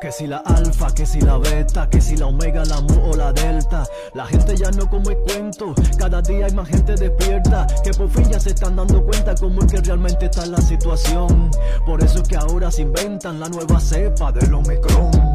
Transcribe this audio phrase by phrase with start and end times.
[0.00, 3.16] Que si la alfa, que si la beta, que si la omega, la mu o
[3.16, 3.84] la delta.
[4.14, 7.66] La gente ya no como el cuento, cada día hay más gente despierta.
[7.82, 11.50] Que por fin ya se están dando cuenta cómo es que realmente está la situación.
[11.86, 15.25] Por eso es que ahora se inventan la nueva cepa del Omicron.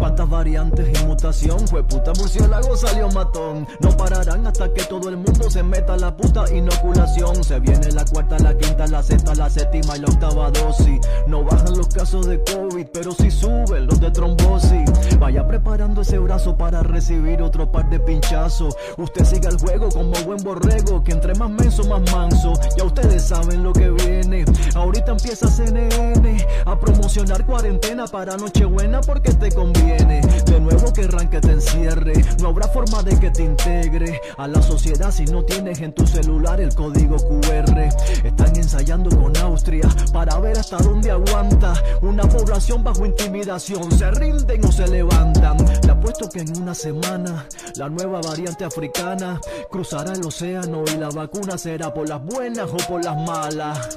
[0.00, 3.68] Cuántas variantes y mutación, fue puta murciélago salió matón.
[3.80, 7.44] No pararán hasta que todo el mundo se meta la puta inoculación.
[7.44, 11.00] Se viene la cuarta, la quinta, la sexta, la séptima y la octava dosis.
[11.26, 15.18] No bajan los casos de COVID, pero sí suben los de trombosis.
[15.18, 18.74] Vaya preparando ese brazo para recibir otro par de pinchazos.
[18.96, 22.54] Usted siga el juego como buen borrego, que entre más menso, más manso.
[22.78, 24.46] Ya ustedes saben lo que viene.
[24.74, 29.89] Ahorita empieza CNN a promocionar cuarentena para Nochebuena porque te conviene.
[29.98, 32.12] De nuevo querrán que te encierre.
[32.40, 36.06] No habrá forma de que te integre a la sociedad si no tienes en tu
[36.06, 37.78] celular el código QR.
[38.24, 43.90] Están ensayando con Austria para ver hasta dónde aguanta una población bajo intimidación.
[43.92, 45.56] Se rinden o se levantan.
[45.84, 51.08] Le apuesto que en una semana la nueva variante africana cruzará el océano y la
[51.08, 53.96] vacuna será por las buenas o por las malas.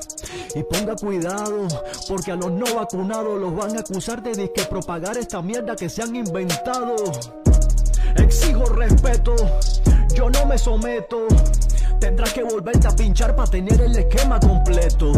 [0.55, 1.67] Y ponga cuidado,
[2.07, 6.01] porque a los no vacunados los van a acusar de disque propagar esta mierda se
[6.01, 6.95] han inventado.
[8.15, 9.35] Exijo respeto,
[10.13, 11.27] yo no me someto.
[11.99, 15.11] Tendrás que volverte a pinchar para tener el esquema completo.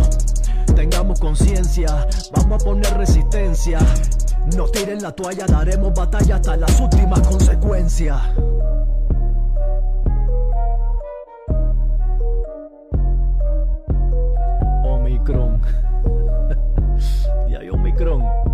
[0.75, 3.79] Tengamos conciencia, vamos a poner resistencia.
[4.55, 8.21] No tiren la toalla, daremos batalla hasta las últimas consecuencias.
[14.83, 15.61] Omicron.
[17.49, 18.44] y hay Omicron.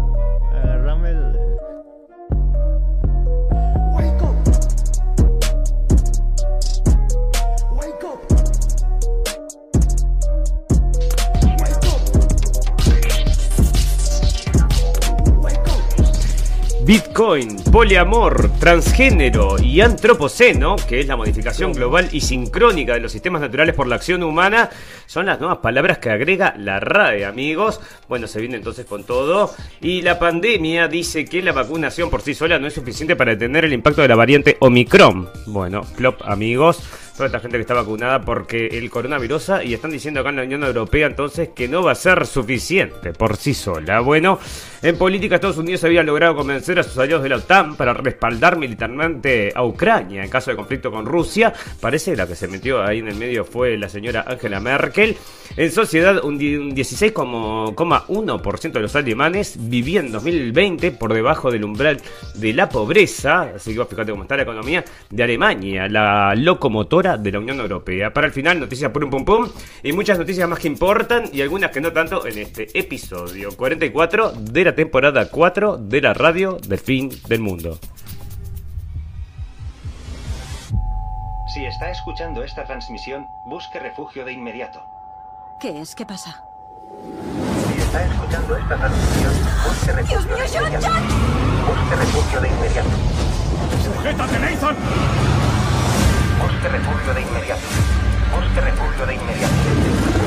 [16.91, 23.41] Bitcoin, poliamor, transgénero y antropoceno, que es la modificación global y sincrónica de los sistemas
[23.41, 24.69] naturales por la acción humana,
[25.05, 27.79] son las nuevas palabras que agrega la RAE, amigos.
[28.09, 29.55] Bueno, se viene entonces con todo.
[29.79, 33.63] Y la pandemia dice que la vacunación por sí sola no es suficiente para detener
[33.63, 35.29] el impacto de la variante Omicron.
[35.45, 36.83] Bueno, flop, amigos.
[37.21, 40.41] Toda esta gente que está vacunada porque el coronavirus y están diciendo acá en la
[40.41, 43.99] Unión Europea entonces que no va a ser suficiente por sí sola.
[43.99, 44.39] Bueno,
[44.81, 48.57] en política Estados Unidos había logrado convencer a sus aliados de la OTAN para respaldar
[48.57, 51.53] militarmente a Ucrania en caso de conflicto con Rusia.
[51.79, 55.15] Parece que la que se metió ahí en el medio fue la señora Angela Merkel.
[55.57, 61.65] En sociedad, un di- un 16,1% de los alemanes vivía en 2020 por debajo del
[61.65, 61.97] umbral
[62.35, 63.51] de la pobreza.
[63.57, 68.13] Así que fíjate cómo está la economía de Alemania, la locomotora de la Unión Europea.
[68.13, 69.49] Para el final, noticias pum pum pum
[69.83, 74.31] y muchas noticias más que importan y algunas que no tanto en este episodio 44
[74.31, 77.79] de la temporada 4 de la radio del fin del mundo.
[81.53, 84.85] Si está escuchando esta transmisión, busque refugio de inmediato.
[85.59, 85.95] ¿Qué es?
[85.95, 86.43] ¿Qué pasa?
[87.67, 89.33] Si está escuchando esta transmisión,
[89.67, 90.87] busque refugio de inmediato.
[91.67, 92.89] Busque refugio de inmediato.
[93.83, 95.40] ¡Sujétate, Nathan!
[96.41, 97.61] Busque refugio de inmediato.
[98.33, 100.20] Busque refugio de inmediato.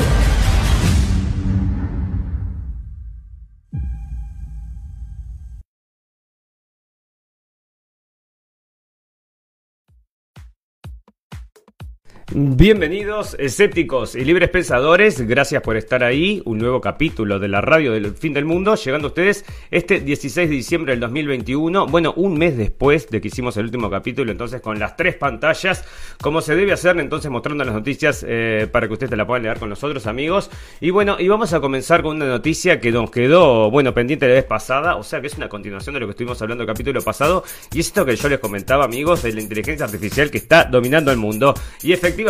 [12.36, 17.92] Bienvenidos, escépticos y libres pensadores, gracias por estar ahí, un nuevo capítulo de la radio
[17.92, 22.36] del fin del mundo, llegando a ustedes este 16 de diciembre del 2021, bueno, un
[22.36, 25.84] mes después de que hicimos el último capítulo, entonces con las tres pantallas,
[26.20, 29.44] como se debe hacer, entonces mostrando las noticias eh, para que ustedes te la puedan
[29.44, 30.50] leer con nosotros, amigos,
[30.80, 34.34] y bueno, y vamos a comenzar con una noticia que nos quedó, bueno, pendiente la
[34.34, 37.00] vez pasada, o sea que es una continuación de lo que estuvimos hablando el capítulo
[37.00, 40.64] pasado, y es esto que yo les comentaba, amigos, de la inteligencia artificial que está
[40.64, 42.23] dominando el mundo, y efectivamente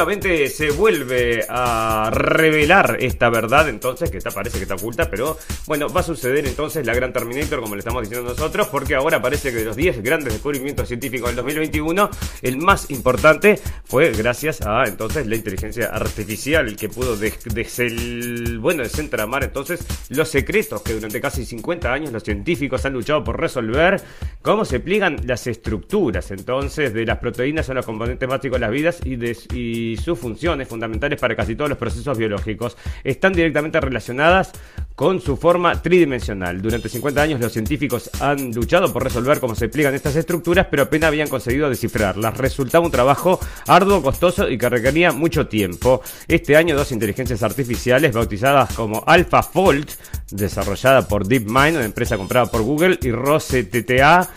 [0.48, 5.88] se vuelve a revelar esta verdad entonces que está, parece que está oculta pero bueno
[5.88, 9.52] va a suceder entonces la gran Terminator como le estamos diciendo nosotros porque ahora parece
[9.52, 12.10] que de los 10 grandes descubrimientos científicos del 2021
[12.42, 18.58] el más importante fue gracias a entonces la inteligencia artificial que pudo des, des el,
[18.58, 23.40] bueno desentramar entonces los secretos que durante casi 50 años los científicos han luchado por
[23.40, 24.02] resolver
[24.42, 28.70] cómo se pliegan las estructuras entonces de las proteínas son los componentes básicos de las
[28.70, 33.32] vidas y, de, y y sus funciones fundamentales para casi todos los procesos biológicos están
[33.32, 34.52] directamente relacionadas
[34.94, 36.62] con su forma tridimensional.
[36.62, 40.84] Durante 50 años los científicos han luchado por resolver cómo se pliegan estas estructuras, pero
[40.84, 42.36] apenas habían conseguido descifrarlas.
[42.36, 46.00] Resultaba un trabajo arduo, costoso y que requería mucho tiempo.
[46.28, 49.90] Este año dos inteligencias artificiales bautizadas como AlphaFold,
[50.30, 54.30] desarrollada por DeepMind, una empresa comprada por Google, y RoseTTA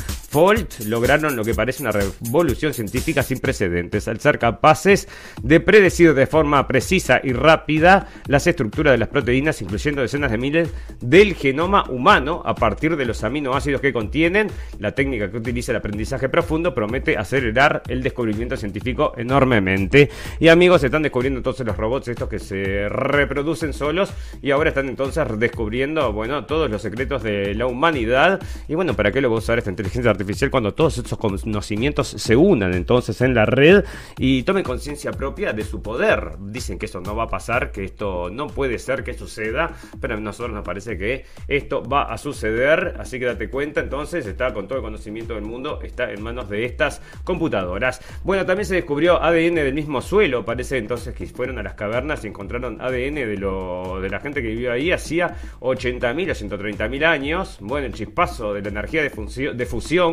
[0.86, 5.08] Lograron lo que parece una revolución científica sin precedentes, al ser capaces
[5.42, 10.38] de predecir de forma precisa y rápida las estructuras de las proteínas, incluyendo decenas de
[10.38, 10.70] miles
[11.02, 14.52] del genoma humano a partir de los aminoácidos que contienen.
[14.78, 20.12] La técnica que utiliza el aprendizaje profundo promete acelerar el descubrimiento científico enormemente.
[20.40, 24.14] Y amigos, se están descubriendo entonces los robots estos que se reproducen solos
[24.44, 28.40] y ahora están entonces descubriendo, bueno, todos los secretos de la humanidad.
[28.68, 32.08] Y bueno, ¿para qué lo va a usar esta inteligencia artificial cuando todos estos conocimientos
[32.08, 33.84] se unan entonces en la red
[34.18, 36.38] y tomen conciencia propia de su poder.
[36.40, 40.16] Dicen que eso no va a pasar, que esto no puede ser que suceda, pero
[40.16, 44.54] a nosotros nos parece que esto va a suceder, así que date cuenta entonces, está
[44.54, 48.02] con todo el conocimiento del mundo, está en manos de estas computadoras.
[48.24, 52.24] Bueno, también se descubrió ADN del mismo suelo, parece entonces que fueron a las cavernas
[52.24, 57.06] y encontraron ADN de, lo, de la gente que vivió ahí hacía 80.000 o 130.000
[57.06, 57.58] años.
[57.62, 60.07] Bueno, el chispazo de la energía de fusión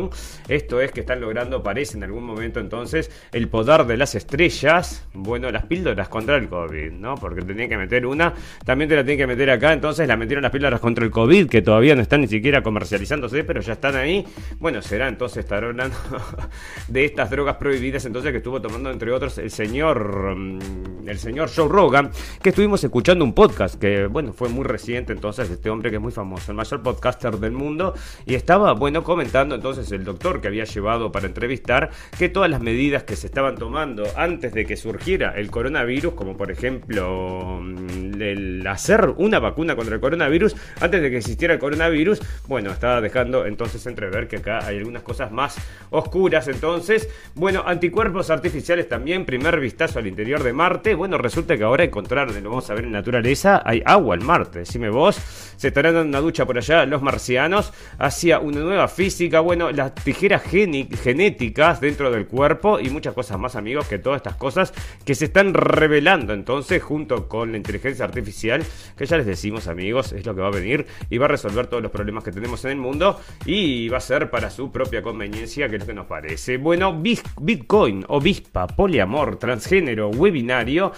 [0.47, 5.05] esto es que están logrando, parece en algún momento entonces, el poder de las estrellas.
[5.13, 7.15] Bueno, las píldoras contra el COVID, ¿no?
[7.15, 8.33] Porque tenían que meter una,
[8.63, 9.73] también te la tienen que meter acá.
[9.73, 13.43] Entonces la metieron las píldoras contra el COVID, que todavía no están ni siquiera comercializándose,
[13.43, 14.25] pero ya están ahí.
[14.59, 15.95] Bueno, será entonces estar hablando
[16.87, 21.49] de estas drogas prohibidas, entonces que estuvo tomando, entre otros, el señor, mm, el señor
[21.53, 22.11] Joe Rogan,
[22.41, 26.01] que estuvimos escuchando un podcast que, bueno, fue muy reciente entonces, este hombre que es
[26.01, 27.93] muy famoso, el mayor podcaster del mundo,
[28.25, 32.61] y estaba, bueno, comentando entonces el doctor que había llevado para entrevistar, que todas las
[32.61, 38.21] medidas que se estaban tomando antes de que surgiera el coronavirus, como por ejemplo mm,
[38.21, 43.01] el hacer una vacuna contra el coronavirus, antes de que existiera el coronavirus, bueno, estaba
[43.01, 45.55] dejando entonces entrever que acá hay algunas cosas más
[45.89, 46.47] oscuras.
[46.47, 50.95] Entonces, bueno, anticuerpos artificiales también, primer vistazo al interior de Marte.
[50.95, 54.59] Bueno, resulta que ahora encontrar, lo vamos a ver en naturaleza, hay agua en Marte.
[54.59, 55.15] Decime vos,
[55.57, 59.39] se estarán dando una ducha por allá los marcianos hacia una nueva física.
[59.39, 64.35] Bueno, las tijeras genéticas dentro del cuerpo y muchas cosas más, amigos, que todas estas
[64.35, 64.73] cosas
[65.03, 68.63] que se están revelando entonces junto con la inteligencia artificial,
[68.97, 71.67] que ya les decimos, amigos, es lo que va a venir y va a resolver
[71.67, 75.01] todos los problemas que tenemos en el mundo y va a ser para su propia
[75.01, 76.57] conveniencia, que es lo que nos parece.
[76.57, 80.91] Bueno, Bitcoin, obispa, poliamor, transgénero, webinario.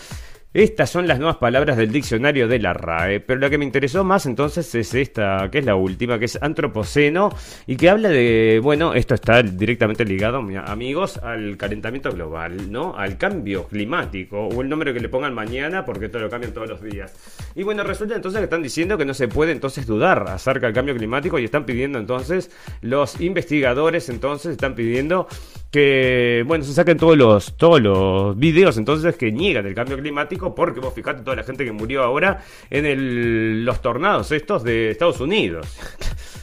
[0.54, 4.06] Estas son las nuevas palabras del diccionario de la RAE, pero lo que me interesó
[4.06, 7.36] más entonces es esta, que es la última, que es antropoceno,
[7.68, 12.96] y que habla de, bueno, esto está directamente ligado, amigos, al calentamiento global, ¿no?
[12.98, 16.70] Al cambio climático, o el nombre que le pongan mañana, porque todo lo cambian todos
[16.70, 17.14] los días.
[17.54, 20.74] Y bueno, resulta entonces que están diciendo que no se puede entonces dudar acerca del
[20.74, 22.52] cambio climático y están pidiendo entonces,
[22.82, 25.28] los investigadores entonces están pidiendo
[25.72, 30.56] que, bueno, se saquen todos los, todos los videos entonces que niegan el cambio climático,
[30.56, 34.92] porque vos fijate toda la gente que murió ahora en el, los tornados estos de
[34.92, 35.68] Estados Unidos.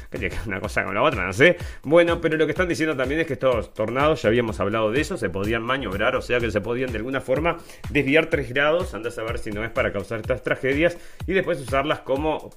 [0.47, 1.57] una cosa con la otra, no sé.
[1.83, 5.01] Bueno, pero lo que están diciendo también es que estos tornados, ya habíamos hablado de
[5.01, 7.59] eso, se podían maniobrar, o sea que se podían de alguna forma
[7.91, 10.97] desviar 3 grados, anda a saber si no es para causar estas tragedias,
[11.27, 12.51] y después usarlas como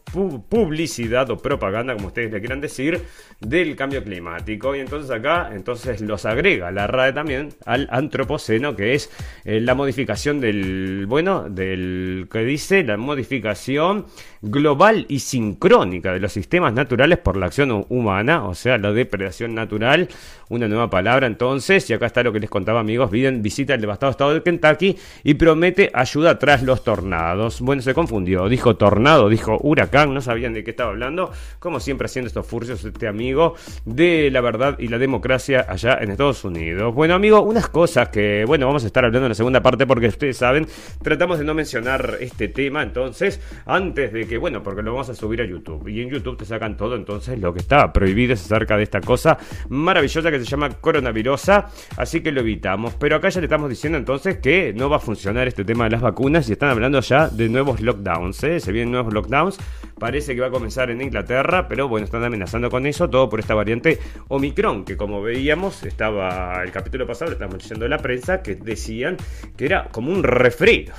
[0.49, 3.01] publicidad o propaganda, como ustedes le quieran decir,
[3.39, 4.75] del cambio climático.
[4.75, 9.11] Y entonces acá, entonces los agrega la RAE también al antropoceno, que es
[9.45, 14.05] eh, la modificación del, bueno, del que dice la modificación
[14.41, 19.55] global y sincrónica de los sistemas naturales por la acción humana, o sea, la depredación
[19.55, 20.09] natural,
[20.49, 23.81] una nueva palabra entonces, y acá está lo que les contaba amigos, Biden visita el
[23.81, 27.61] devastado estado de Kentucky y promete ayuda tras los tornados.
[27.61, 32.05] Bueno, se confundió, dijo tornado, dijo huracán, no sabían de qué estaba hablando, como siempre
[32.05, 36.93] haciendo estos furcios este amigo de la verdad y la democracia allá en Estados Unidos.
[36.93, 40.07] Bueno, amigo, unas cosas que, bueno, vamos a estar hablando en la segunda parte porque
[40.07, 40.67] ustedes saben,
[41.01, 45.15] tratamos de no mencionar este tema entonces, antes de que, bueno, porque lo vamos a
[45.15, 48.45] subir a YouTube y en YouTube te sacan todo entonces lo que estaba prohibido es
[48.45, 49.37] acerca de esta cosa
[49.69, 51.67] maravillosa que se llama coronavirosa,
[51.97, 52.95] así que lo evitamos.
[52.95, 55.91] Pero acá ya le estamos diciendo entonces que no va a funcionar este tema de
[55.91, 58.59] las vacunas y están hablando ya de nuevos lockdowns, ¿eh?
[58.59, 59.57] se vienen nuevos lockdowns,
[59.99, 63.39] parece que va a comenzar en Inglaterra, pero bueno, están amenazando con eso, todo por
[63.39, 68.55] esta variante Omicron, que como veíamos, estaba el capítulo pasado, estamos en la prensa, que
[68.55, 69.17] decían
[69.55, 70.93] que era como un refrío.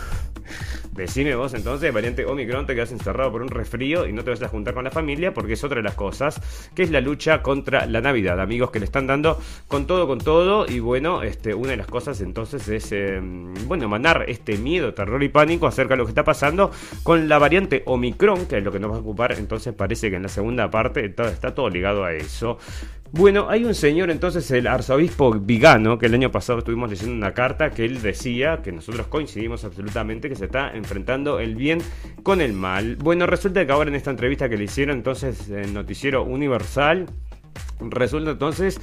[0.98, 4.42] Decime vos entonces, variante Omicron, te quedas encerrado por un resfrío y no te vas
[4.42, 6.40] a juntar con la familia porque es otra de las cosas,
[6.74, 10.18] que es la lucha contra la Navidad, amigos, que le están dando con todo, con
[10.18, 10.66] todo.
[10.68, 15.22] Y bueno, este, una de las cosas entonces es, eh, bueno, mandar este miedo, terror
[15.22, 16.72] y pánico acerca de lo que está pasando
[17.04, 19.38] con la variante Omicron, que es lo que nos va a ocupar.
[19.38, 22.58] Entonces parece que en la segunda parte está todo ligado a eso.
[23.10, 27.32] Bueno, hay un señor entonces, el arzobispo Vigano, que el año pasado estuvimos leyendo una
[27.32, 31.78] carta que él decía, que nosotros coincidimos absolutamente, que se está enfrentando el bien
[32.22, 32.96] con el mal.
[32.96, 37.06] Bueno, resulta que ahora en esta entrevista que le hicieron entonces en Noticiero Universal,
[37.80, 38.80] Resulta entonces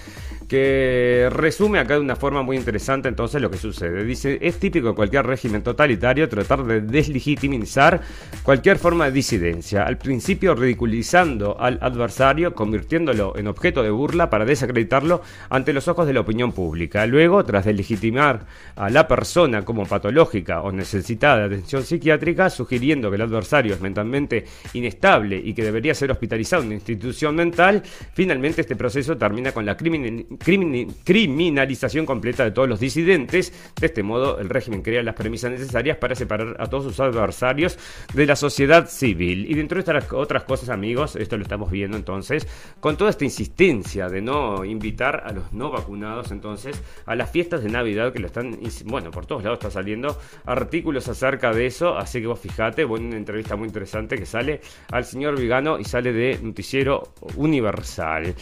[0.48, 4.04] que resume acá de una forma muy interesante entonces lo que sucede.
[4.04, 8.02] Dice, es típico de cualquier régimen totalitario tratar de deslegitimizar
[8.44, 14.46] cualquier forma de disidencia, al principio ridiculizando al adversario, convirtiéndolo en objeto de burla para
[14.46, 17.06] desacreditarlo ante los ojos de la opinión pública.
[17.06, 23.16] Luego, tras deslegitimar a la persona como patológica o necesitada de atención psiquiátrica, sugiriendo que
[23.16, 27.84] el adversario es mentalmente inestable y que debería ser hospitalizado en una institución mental,
[28.14, 33.52] finalmente este proceso termina con la criminalización completa de todos los disidentes.
[33.80, 37.80] De este modo, el régimen crea las premisas necesarias para separar a todos sus adversarios
[38.14, 39.50] de la sociedad civil.
[39.50, 42.48] Y dentro de estas otras cosas, amigos, esto lo estamos viendo entonces,
[42.80, 47.64] con toda esta insistencia de no invitar a los no vacunados entonces a las fiestas
[47.64, 50.16] de Navidad que lo están, bueno, por todos lados está saliendo
[50.46, 54.62] artículos acerca de eso, así que vos fijate, bueno, una entrevista muy interesante que sale
[54.92, 58.36] al señor Vigano y sale de Noticiero Universal.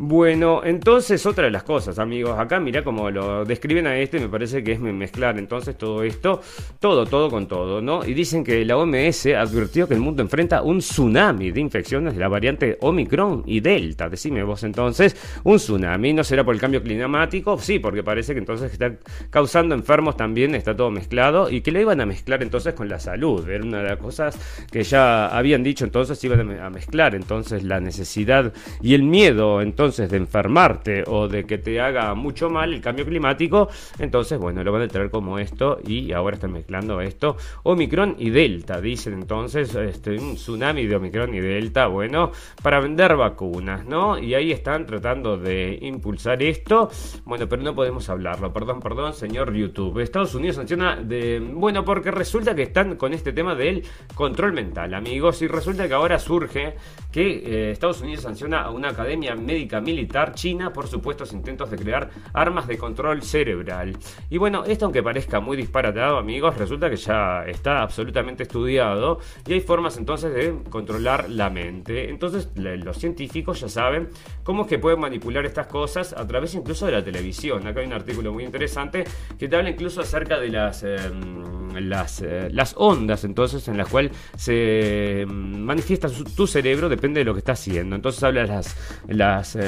[0.00, 4.28] Bueno, entonces otra de las cosas, amigos, acá mira cómo lo describen a este, me
[4.28, 6.40] parece que es mezclar entonces todo esto,
[6.78, 8.04] todo, todo con todo, ¿no?
[8.04, 12.20] Y dicen que la OMS advirtió que el mundo enfrenta un tsunami de infecciones de
[12.20, 14.08] la variante Omicron y Delta.
[14.08, 17.58] Decime vos entonces, un tsunami, ¿no será por el cambio climático?
[17.58, 18.92] Sí, porque parece que entonces está
[19.30, 23.00] causando enfermos también, está todo mezclado, y que le iban a mezclar entonces con la
[23.00, 23.48] salud.
[23.48, 24.38] Era una de las cosas
[24.70, 29.87] que ya habían dicho entonces, iban a mezclar entonces la necesidad y el miedo entonces
[29.88, 34.62] entonces de enfermarte o de que te haga mucho mal el cambio climático, entonces bueno,
[34.62, 39.14] lo van a traer como esto y ahora están mezclando esto, Omicron y Delta, dicen
[39.14, 44.18] entonces, este, un tsunami de Omicron y Delta, bueno, para vender vacunas, ¿no?
[44.18, 46.90] Y ahí están tratando de impulsar esto,
[47.24, 50.00] bueno, pero no podemos hablarlo, perdón, perdón, señor YouTube.
[50.00, 53.82] Estados Unidos sanciona de, bueno, porque resulta que están con este tema del
[54.14, 56.74] control mental, amigos, y resulta que ahora surge
[57.10, 61.76] que eh, Estados Unidos sanciona a una academia médica militar china por supuestos intentos de
[61.76, 63.96] crear armas de control cerebral.
[64.30, 69.54] Y bueno, esto aunque parezca muy disparatado, amigos, resulta que ya está absolutamente estudiado y
[69.54, 72.10] hay formas entonces de controlar la mente.
[72.10, 74.08] Entonces los científicos ya saben
[74.42, 77.66] cómo es que pueden manipular estas cosas a través incluso de la televisión.
[77.66, 79.04] Acá hay un artículo muy interesante
[79.38, 80.82] que te habla incluso acerca de las...
[80.82, 87.20] Em, las, eh, las ondas entonces en las cuales se em, manifiesta tu cerebro depende
[87.20, 89.67] de lo que está haciendo entonces habla las, las eh,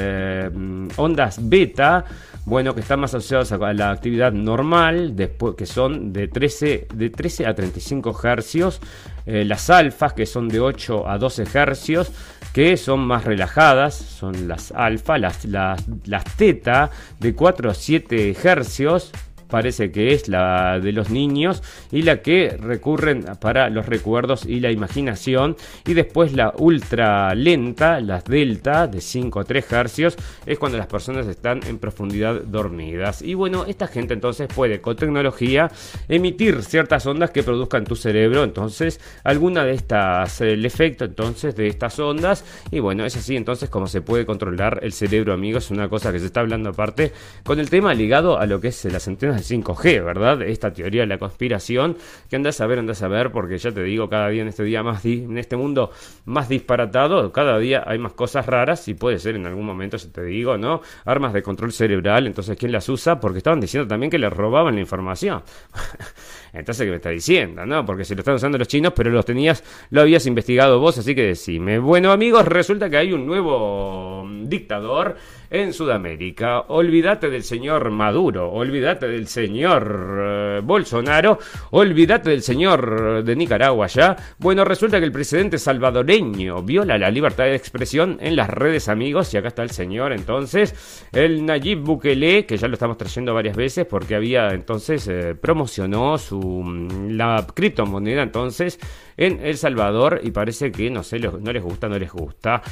[0.96, 2.04] ondas beta,
[2.44, 7.10] bueno, que están más asociadas a la actividad normal, después, que son de 13, de
[7.10, 8.80] 13 a 35 hercios,
[9.26, 12.10] eh, las alfas, que son de 8 a 12 hercios,
[12.52, 18.36] que son más relajadas, son las alfa, las, las, las teta, de 4 a 7
[18.42, 19.12] hercios,
[19.50, 24.60] parece que es la de los niños y la que recurren para los recuerdos y
[24.60, 25.56] la imaginación.
[25.86, 30.16] Y después la ultra lenta, las delta de 5 a 3 hercios,
[30.46, 33.22] es cuando las personas están en profundidad dormidas.
[33.22, 35.70] Y bueno, esta gente entonces puede con tecnología
[36.08, 38.44] emitir ciertas ondas que produzcan tu cerebro.
[38.44, 42.44] Entonces, alguna de estas, el efecto entonces de estas ondas.
[42.70, 45.66] Y bueno, es así entonces como se puede controlar el cerebro, amigos.
[45.66, 47.12] Es una cosa que se está hablando aparte
[47.44, 50.42] con el tema ligado a lo que es las antenas 5G, ¿verdad?
[50.42, 51.96] Esta teoría de la conspiración,
[52.28, 54.64] que andas a ver, andas a ver, porque ya te digo, cada día en este
[54.64, 55.90] día más en este mundo
[56.24, 60.08] más disparatado, cada día hay más cosas raras y puede ser en algún momento, si
[60.08, 60.82] te digo, ¿no?
[61.04, 63.20] Armas de control cerebral, entonces ¿quién las usa?
[63.20, 65.42] Porque estaban diciendo también que le robaban la información.
[66.52, 67.84] entonces, ¿qué me está diciendo, no?
[67.84, 71.14] Porque si lo están usando los chinos, pero los tenías, lo habías investigado vos, así
[71.14, 71.78] que decime.
[71.78, 75.16] Bueno, amigos, resulta que hay un nuevo dictador
[75.50, 76.60] en Sudamérica.
[76.68, 81.38] Olvídate del señor Maduro, olvídate del señor eh, Bolsonaro,
[81.70, 84.16] olvídate del señor de Nicaragua ya.
[84.38, 89.34] Bueno, resulta que el presidente salvadoreño viola la libertad de expresión en las redes amigos
[89.34, 93.56] y acá está el señor entonces, el Nayib Bukele, que ya lo estamos trayendo varias
[93.56, 98.78] veces porque había entonces eh, promocionó su mm, la criptomoneda entonces
[99.16, 102.62] en El Salvador y parece que no sé, no les gusta, no les gusta.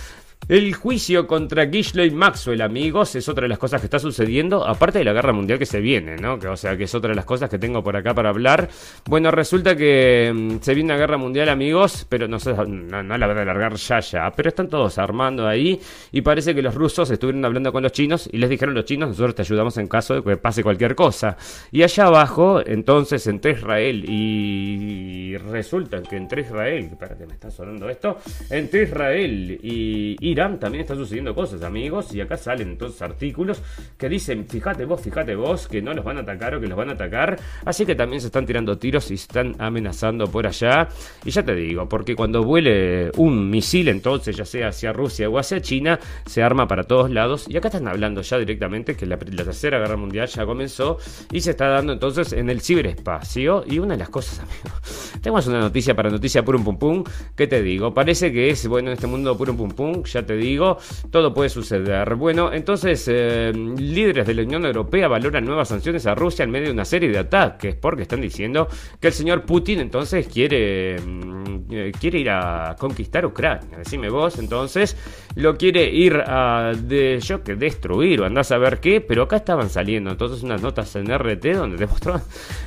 [0.47, 4.99] El juicio contra Ghislaine Maxwell, amigos, es otra de las cosas que está sucediendo, aparte
[4.99, 6.38] de la guerra mundial que se viene, ¿no?
[6.38, 8.71] Que, o sea, que es otra de las cosas que tengo por acá para hablar.
[9.04, 13.26] Bueno, resulta que mm, se viene una guerra mundial, amigos, pero no, no, no la
[13.26, 14.30] van a alargar ya, ya.
[14.35, 15.78] Pero están todos armando ahí
[16.12, 19.11] y parece que los rusos estuvieron hablando con los chinos y les dijeron los chinos,
[19.11, 21.37] nosotros te ayudamos en caso de que pase cualquier cosa.
[21.71, 27.90] Y allá abajo, entonces, entre Israel y resulta que entre Israel, espérate, me está sonando
[27.90, 28.16] esto,
[28.49, 33.62] entre Israel y Irán también están sucediendo cosas, amigos, y acá salen entonces artículos
[33.97, 36.76] que dicen, fíjate vos, fíjate vos, que no los van a atacar o que los
[36.76, 40.88] van a atacar, así que también se están tirando tiros y están amenazando por allá,
[41.25, 45.38] y ya te digo, porque cuando vuele un misil entonces, ya sea hacia Rusia o
[45.38, 49.18] hacia China, se arma para todos lados, y acá están hablando ya directamente que la,
[49.18, 50.99] tercera guerra mundial ya comenzó
[51.32, 55.47] y se está dando entonces en el ciberespacio, y una de las cosas, amigos, tenemos
[55.47, 57.04] una noticia para noticia purum pum pum,
[57.37, 57.92] ¿qué te digo?
[57.94, 60.78] Parece que es, bueno, en este mundo purum pum pum, ya te digo,
[61.10, 62.14] todo puede suceder.
[62.14, 66.66] Bueno, entonces, eh, líderes de la Unión Europea valoran nuevas sanciones a Rusia en medio
[66.66, 68.68] de una serie de ataques, porque están diciendo
[69.00, 73.78] que el señor Putin entonces quiere, mm, eh, quiere ir a conquistar Ucrania.
[73.78, 74.96] Decime vos, entonces,
[75.34, 79.37] lo quiere ir a, de, yo que destruir o andás a ver qué, pero acá
[79.37, 82.22] estaban saliendo entonces unas notas en RT donde demostraban,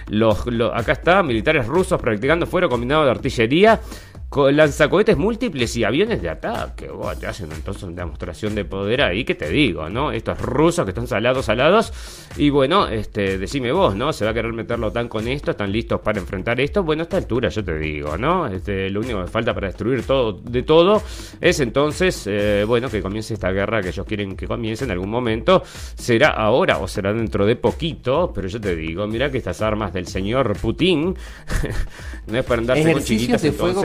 [0.07, 3.79] los, los, acá está, militares rusos practicando fuero combinado de artillería
[4.31, 6.89] con lanzacohetes múltiples y aviones de ataque.
[7.19, 10.13] te hacen entonces una demostración de poder ahí que te digo, ¿no?
[10.13, 11.91] Estos rusos que están salados, salados.
[12.37, 14.13] Y bueno, este, decime vos, ¿no?
[14.13, 15.51] ¿Se va a querer meterlo tan con esto?
[15.51, 16.81] ¿Están listos para enfrentar esto?
[16.81, 18.47] Bueno, a esta altura yo te digo, ¿no?
[18.47, 21.03] Este, lo único que falta para destruir todo de todo
[21.41, 25.09] es entonces, eh, bueno, que comience esta guerra que ellos quieren que comience en algún
[25.09, 25.61] momento.
[25.65, 28.31] ¿Será ahora o será dentro de poquito?
[28.33, 31.15] Pero yo te digo, mira que estas armas del señor Putin
[32.27, 33.83] no es para andarse con chiquitas de fuego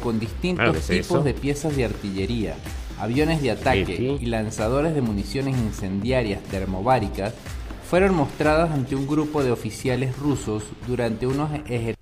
[0.00, 2.56] con distintos tipos de piezas de artillería,
[2.98, 7.34] aviones de ataque y lanzadores de municiones incendiarias termobáricas
[7.88, 11.99] fueron mostradas ante un grupo de oficiales rusos durante unos ejercicios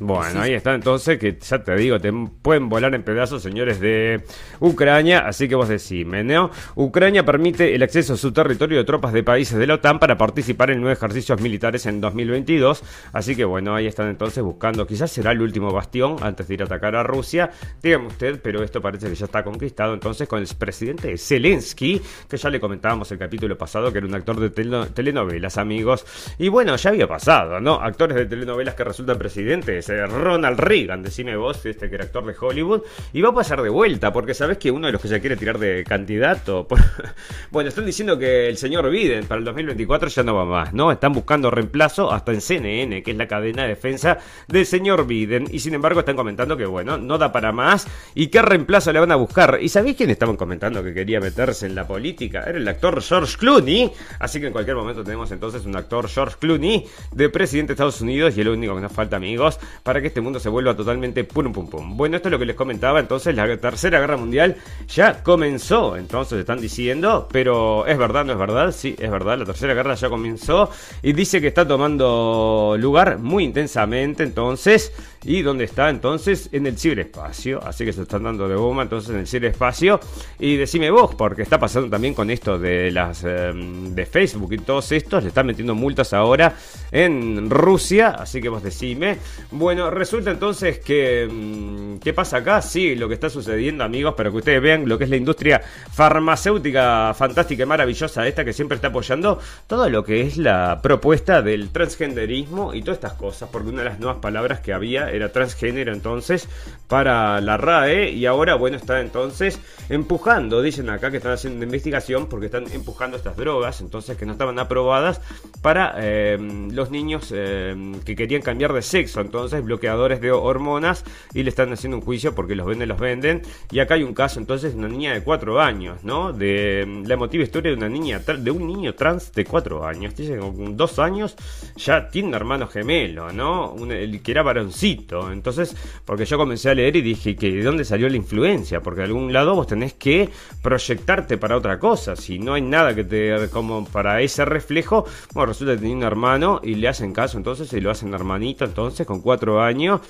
[0.00, 4.24] bueno, ahí está entonces, que ya te digo, te pueden volar en pedazos, señores de
[4.58, 6.50] Ucrania, así que vos decime, ¿no?
[6.74, 10.18] Ucrania permite el acceso a su territorio de tropas de países de la OTAN para
[10.18, 12.82] participar en nueve ejercicios militares en 2022,
[13.12, 16.62] así que bueno, ahí están entonces buscando, quizás será el último bastión antes de ir
[16.62, 20.40] a atacar a Rusia, dígame usted, pero esto parece que ya está conquistado entonces con
[20.40, 24.50] el presidente Zelensky, que ya le comentábamos el capítulo pasado, que era un actor de
[24.50, 26.04] telenovelas, amigos,
[26.38, 27.74] y bueno, ya había pasado, ¿no?
[27.74, 32.34] Actores de telenovelas que resultan presidentes Ronald Reagan, decime vos, este que era actor de
[32.38, 35.20] Hollywood, y va a pasar de vuelta, porque sabes que uno de los que se
[35.20, 36.66] quiere tirar de candidato,
[37.50, 40.90] bueno, están diciendo que el señor Biden para el 2024 ya no va más, ¿no?
[40.90, 45.46] Están buscando reemplazo hasta en CNN, que es la cadena de defensa del señor Biden,
[45.50, 49.00] y sin embargo están comentando que, bueno, no da para más, y qué reemplazo le
[49.00, 49.58] van a buscar.
[49.60, 52.44] ¿Y sabéis quién estaban comentando que quería meterse en la política?
[52.46, 56.36] Era el actor George Clooney, así que en cualquier momento tenemos entonces un actor George
[56.38, 60.08] Clooney de presidente de Estados Unidos, y el único que nos falta, amigos, para que
[60.08, 61.96] este mundo se vuelva totalmente pum pum pum.
[61.96, 64.56] Bueno, esto es lo que les comentaba, entonces la tercera guerra mundial
[64.88, 69.44] ya comenzó, entonces están diciendo, pero es verdad, no es verdad, sí, es verdad, la
[69.44, 70.70] tercera guerra ya comenzó
[71.02, 74.92] y dice que está tomando lugar muy intensamente, entonces,
[75.24, 79.10] y dónde está entonces en el ciberespacio, así que se están dando de bomba entonces
[79.10, 80.00] en el ciberespacio.
[80.38, 84.58] Y decime vos, porque está pasando también con esto de las em, de Facebook y
[84.58, 86.54] todos estos, le están metiendo multas ahora
[86.92, 89.18] en Rusia, así que vos decime,
[89.50, 91.28] bueno, resulta entonces que.
[91.30, 92.60] Mm, ¿Qué pasa acá?
[92.60, 95.60] Sí, lo que está sucediendo, amigos, para que ustedes vean lo que es la industria
[95.92, 101.42] farmacéutica fantástica y maravillosa, esta que siempre está apoyando todo lo que es la propuesta
[101.42, 105.32] del transgenderismo y todas estas cosas, porque una de las nuevas palabras que había era
[105.32, 106.48] transgénero entonces
[106.88, 112.26] para la RAE y ahora, bueno, está entonces empujando, dicen acá que están haciendo investigación
[112.28, 115.20] porque están empujando estas drogas, entonces que no estaban aprobadas
[115.62, 116.38] para eh,
[116.70, 117.74] los niños eh,
[118.04, 122.34] que querían cambiar de sexo, entonces bloqueadores de hormonas y le están haciendo un juicio
[122.34, 123.42] porque los venden, los venden.
[123.70, 126.32] Y acá hay un caso entonces de una niña de 4 años, ¿no?
[126.32, 130.14] De la emotiva historia de una niña, de un niño trans de 4 años.
[130.14, 131.36] Dice con 2 años
[131.76, 133.74] ya tiene hermano gemelo, ¿no?
[134.22, 135.03] que era varoncito.
[135.32, 139.00] Entonces, porque yo comencé a leer y dije que de dónde salió la influencia, porque
[139.00, 140.30] de algún lado vos tenés que
[140.62, 142.16] proyectarte para otra cosa.
[142.16, 146.02] Si no hay nada que te como para ese reflejo, bueno, resulta que tiene un
[146.02, 150.00] hermano y le hacen caso entonces y lo hacen hermanito entonces con 4 años.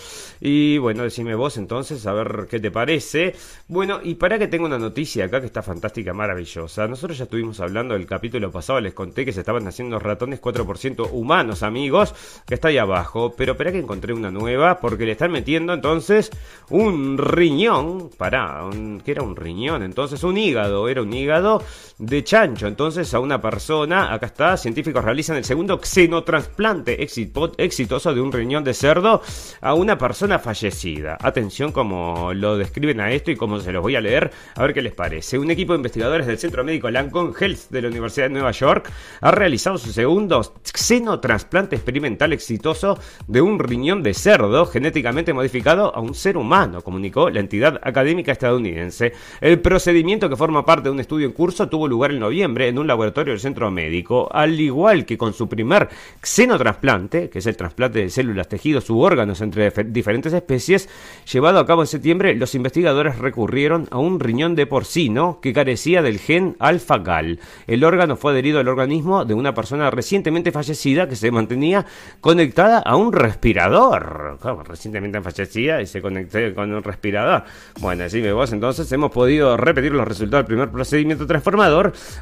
[0.40, 3.34] Y bueno, decime vos entonces, a ver qué te parece.
[3.68, 6.86] Bueno, y para que tenga una noticia acá que está fantástica, maravillosa.
[6.86, 11.08] Nosotros ya estuvimos hablando del capítulo pasado, les conté que se estaban haciendo ratones 4%
[11.12, 12.14] humanos, amigos,
[12.46, 13.34] que está ahí abajo.
[13.36, 16.30] Pero espera que encontré una nueva, porque le están metiendo entonces
[16.68, 18.68] un riñón, para,
[19.02, 21.62] que era un riñón, entonces un hígado, era un hígado
[21.98, 28.20] de chancho, entonces a una persona, acá está, científicos realizan el segundo xenotrasplante exitoso de
[28.20, 29.22] un riñón de cerdo
[29.60, 31.16] a una persona fallecida.
[31.20, 34.74] Atención como lo describen a esto y cómo se los voy a leer, a ver
[34.74, 35.38] qué les parece.
[35.38, 38.90] Un equipo de investigadores del Centro Médico Lancome Health de la Universidad de Nueva York
[39.20, 46.00] ha realizado su segundo xenotrasplante experimental exitoso de un riñón de cerdo genéticamente modificado a
[46.00, 49.12] un ser humano, comunicó la entidad académica estadounidense.
[49.40, 52.78] El procedimiento que forma parte de un estudio en curso tuvo lugar en noviembre en
[52.78, 55.88] un laboratorio del centro médico, al igual que con su primer
[56.22, 60.88] xenotrasplante, que es el trasplante de células, tejidos u órganos entre diferentes especies,
[61.30, 66.02] llevado a cabo en septiembre, los investigadores recurrieron a un riñón de porcino que carecía
[66.02, 67.40] del gen alfa-gal.
[67.66, 71.86] El órgano fue adherido al organismo de una persona recientemente fallecida que se mantenía
[72.20, 74.38] conectada a un respirador.
[74.66, 77.44] Recientemente fallecida y se conectó con un respirador.
[77.80, 81.26] Bueno, decime vos, entonces hemos podido repetir los resultados del primer procedimiento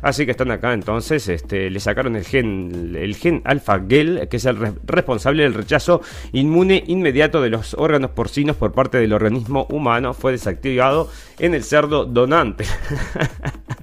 [0.03, 4.45] así que están acá entonces, este, le sacaron el gen, el gen alfa-gal, que es
[4.45, 6.01] el responsable del rechazo
[6.33, 11.65] inmune inmediato de los órganos porcinos por parte del organismo humano, fue desactivado en el
[11.65, 12.65] cerdo donante.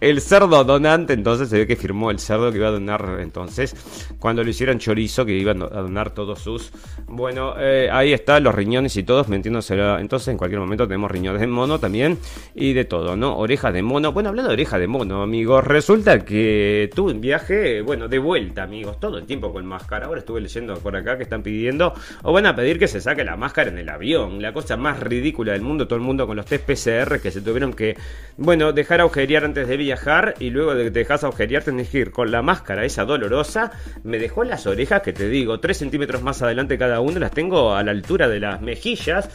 [0.00, 3.76] El cerdo donante, entonces se ve que firmó el cerdo que iba a donar, entonces,
[4.18, 6.72] cuando lo hicieran chorizo, que iban a donar todos sus.
[7.06, 9.74] Bueno, eh, ahí están los riñones y todos, metiéndose.
[9.98, 12.16] Entonces, en cualquier momento tenemos riñones de mono también
[12.54, 13.36] y de todo, ¿no?
[13.36, 14.12] Orejas de mono.
[14.12, 18.62] Bueno, hablando de orejas de mono, amigos, resulta que tuve un viaje, bueno, de vuelta,
[18.62, 20.06] amigos, todo el tiempo con máscara.
[20.06, 23.22] Ahora estuve leyendo por acá que están pidiendo, o van a pedir que se saque
[23.22, 24.40] la máscara en el avión.
[24.40, 27.42] La cosa más ridícula del mundo, todo el mundo con los test PCR que se
[27.42, 27.98] tuvieron que,
[28.38, 31.88] bueno, dejar agujerear antes de viajar viajar y luego de que te dejas agujerear tenés
[31.88, 33.72] que ir con la máscara esa dolorosa.
[34.04, 37.74] Me dejó las orejas que te digo, 3 centímetros más adelante cada una, las tengo
[37.74, 39.28] a la altura de las mejillas.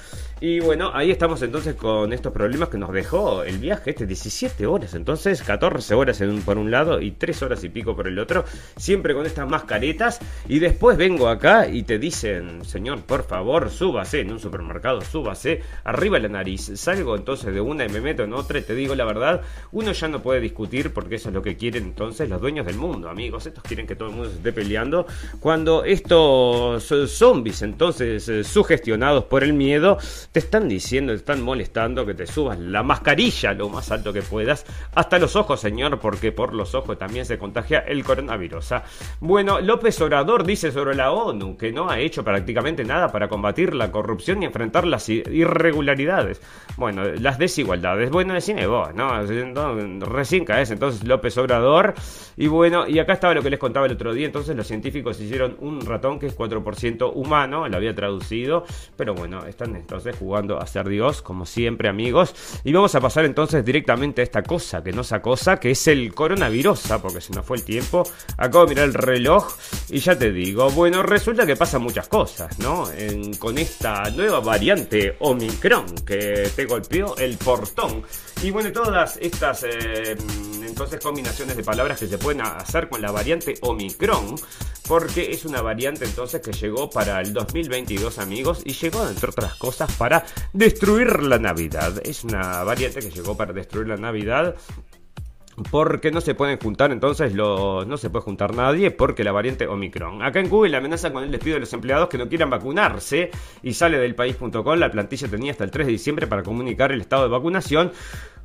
[0.47, 4.67] Y bueno, ahí estamos entonces con estos problemas que nos dejó el viaje, este 17
[4.67, 8.45] horas, entonces 14 horas por un lado y 3 horas y pico por el otro,
[8.77, 10.19] siempre con estas mascaretas.
[10.47, 15.63] Y después vengo acá y te dicen, señor, por favor, súbase en un supermercado, súbase,
[15.83, 16.71] arriba la nariz.
[16.75, 19.93] Salgo entonces de una y me meto en otra y te digo la verdad, uno
[19.93, 23.09] ya no puede discutir porque eso es lo que quieren entonces los dueños del mundo,
[23.09, 23.47] amigos.
[23.47, 25.07] Estos quieren que todo el mundo se esté peleando.
[25.39, 29.97] Cuando estos zombies entonces eh, sugestionados por el miedo,
[30.35, 34.21] te están diciendo, te están molestando que te subas la mascarilla lo más alto que
[34.21, 38.73] puedas, hasta los ojos, señor, porque por los ojos también se contagia el coronavirus.
[38.73, 38.83] ¿ah?
[39.21, 43.73] Bueno, López Obrador dice sobre la ONU que no ha hecho prácticamente nada para combatir
[43.73, 46.41] la corrupción y enfrentar las irregularidades.
[46.75, 48.11] Bueno, las desigualdades.
[48.11, 49.25] Bueno, decime vos, ¿no?
[50.05, 51.93] Recién caes entonces López Obrador.
[52.37, 54.25] Y bueno, y acá estaba lo que les contaba el otro día.
[54.25, 58.65] Entonces los científicos hicieron un ratón que es 4% humano, lo había traducido.
[58.95, 62.35] Pero bueno, están entonces jugando a ser Dios, como siempre, amigos.
[62.63, 66.13] Y vamos a pasar entonces directamente a esta cosa que nos acosa, que es el
[66.13, 67.01] coronavirus, ¿ah?
[67.01, 68.03] porque se nos fue el tiempo.
[68.37, 69.55] Acabo de mirar el reloj
[69.89, 72.85] y ya te digo, bueno, resulta que pasan muchas cosas, ¿no?
[73.39, 78.03] con esta nueva variante Omicron que te golpeó el portón.
[78.43, 80.15] Y bueno, todas estas eh,
[80.63, 84.33] entonces combinaciones de palabras que se pueden hacer con la variante Omicron,
[84.87, 89.53] porque es una variante entonces que llegó para el 2022 amigos y llegó entre otras
[89.57, 92.01] cosas para destruir la Navidad.
[92.03, 94.55] Es una variante que llegó para destruir la Navidad
[95.69, 99.67] porque no se pueden juntar entonces los, no se puede juntar nadie porque la variante
[99.67, 100.23] Omicron.
[100.23, 103.29] Acá en Google amenaza con el despido de los empleados que no quieran vacunarse
[103.61, 104.79] y sale del país.com.
[104.79, 107.91] La plantilla tenía hasta el 3 de diciembre para comunicar el estado de vacunación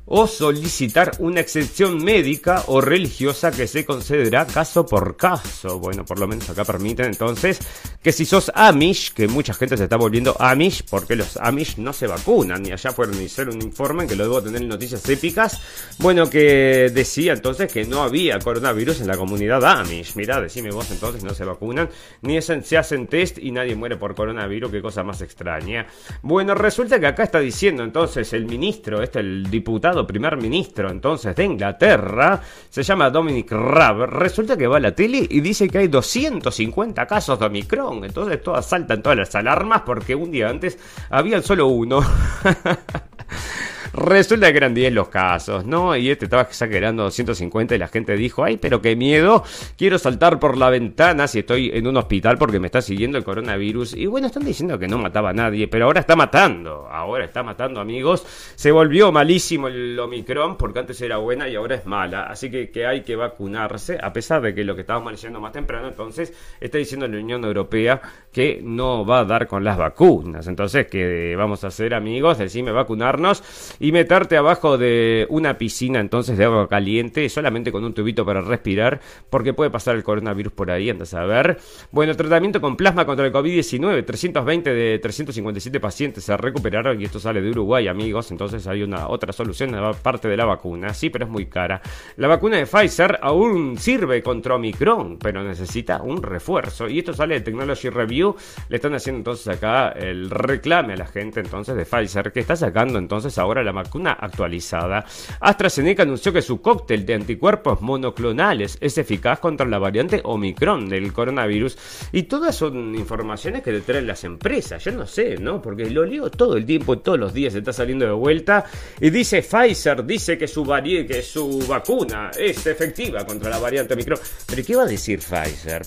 [0.05, 5.79] o solicitar una excepción médica o religiosa que se concederá caso por caso.
[5.79, 7.59] Bueno, por lo menos acá permiten entonces
[8.01, 11.93] que si sos Amish, que mucha gente se está volviendo Amish porque los Amish no
[11.93, 15.07] se vacunan, y allá fueron a hacer un informe que lo debo tener en noticias
[15.07, 15.61] épicas,
[15.99, 20.15] bueno, que decía entonces que no había coronavirus en la comunidad Amish.
[20.15, 21.89] Mirá, decime vos entonces, no se vacunan,
[22.21, 25.87] ni se hacen test y nadie muere por coronavirus, qué cosa más extraña.
[26.21, 31.35] Bueno, resulta que acá está diciendo entonces el ministro, este el diputado, primer ministro entonces
[31.35, 35.79] de Inglaterra, se llama Dominic Raab, resulta que va a la tele y dice que
[35.79, 38.03] hay 250 casos de Omicron.
[38.05, 40.77] Entonces todas saltan todas las alarmas porque un día antes
[41.09, 42.01] habían solo uno.
[43.93, 45.95] Resulta que eran 10 los casos, ¿no?
[45.95, 49.43] Y este estaba exagerando 250 y la gente dijo, ay, pero qué miedo,
[49.77, 53.23] quiero saltar por la ventana si estoy en un hospital porque me está siguiendo el
[53.23, 53.95] coronavirus.
[53.95, 57.43] Y bueno, están diciendo que no mataba a nadie, pero ahora está matando, ahora está
[57.43, 58.25] matando amigos.
[58.55, 62.23] Se volvió malísimo el Omicron porque antes era buena y ahora es mala.
[62.23, 65.51] Así que, que hay que vacunarse, a pesar de que lo que estábamos diciendo más
[65.51, 68.01] temprano, entonces está diciendo la Unión Europea
[68.31, 70.47] que no va a dar con las vacunas.
[70.47, 72.37] Entonces, que vamos a hacer amigos?
[72.37, 73.43] Decime vacunarnos
[73.81, 78.39] y meterte abajo de una piscina entonces de agua caliente solamente con un tubito para
[78.39, 81.57] respirar porque puede pasar el coronavirus por ahí, andas a ver.
[81.91, 87.19] Bueno, tratamiento con plasma contra el COVID-19, 320 de 357 pacientes se recuperaron y esto
[87.19, 91.25] sale de Uruguay, amigos, entonces hay una otra solución parte de la vacuna, sí, pero
[91.25, 91.81] es muy cara.
[92.17, 97.33] La vacuna de Pfizer aún sirve contra Omicron, pero necesita un refuerzo y esto sale
[97.33, 98.35] de Technology Review,
[98.69, 102.55] le están haciendo entonces acá el reclame a la gente entonces de Pfizer que está
[102.55, 105.05] sacando entonces ahora la vacuna actualizada.
[105.39, 111.13] AstraZeneca anunció que su cóctel de anticuerpos monoclonales es eficaz contra la variante Omicron del
[111.13, 111.77] coronavirus.
[112.11, 114.83] Y todas son informaciones que le traen las empresas.
[114.83, 115.61] Yo no sé, ¿no?
[115.61, 118.65] Porque lo leo todo el tiempo, todos los días está saliendo de vuelta.
[118.99, 124.19] Y dice Pfizer, dice que su, que su vacuna es efectiva contra la variante Omicron.
[124.47, 125.81] Pero ¿qué va a decir Pfizer?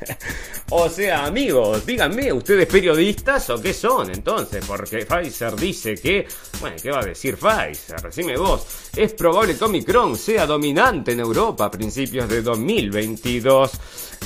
[0.70, 4.64] o sea, amigos, díganme, ¿ustedes periodistas o qué son entonces?
[4.66, 6.26] Porque Pfizer dice que...
[6.60, 8.00] Bueno, ¿qué va a decir Pfizer?
[8.02, 8.66] Decime vos.
[8.96, 13.70] Es probable que Omicron sea dominante en Europa a principios de 2022.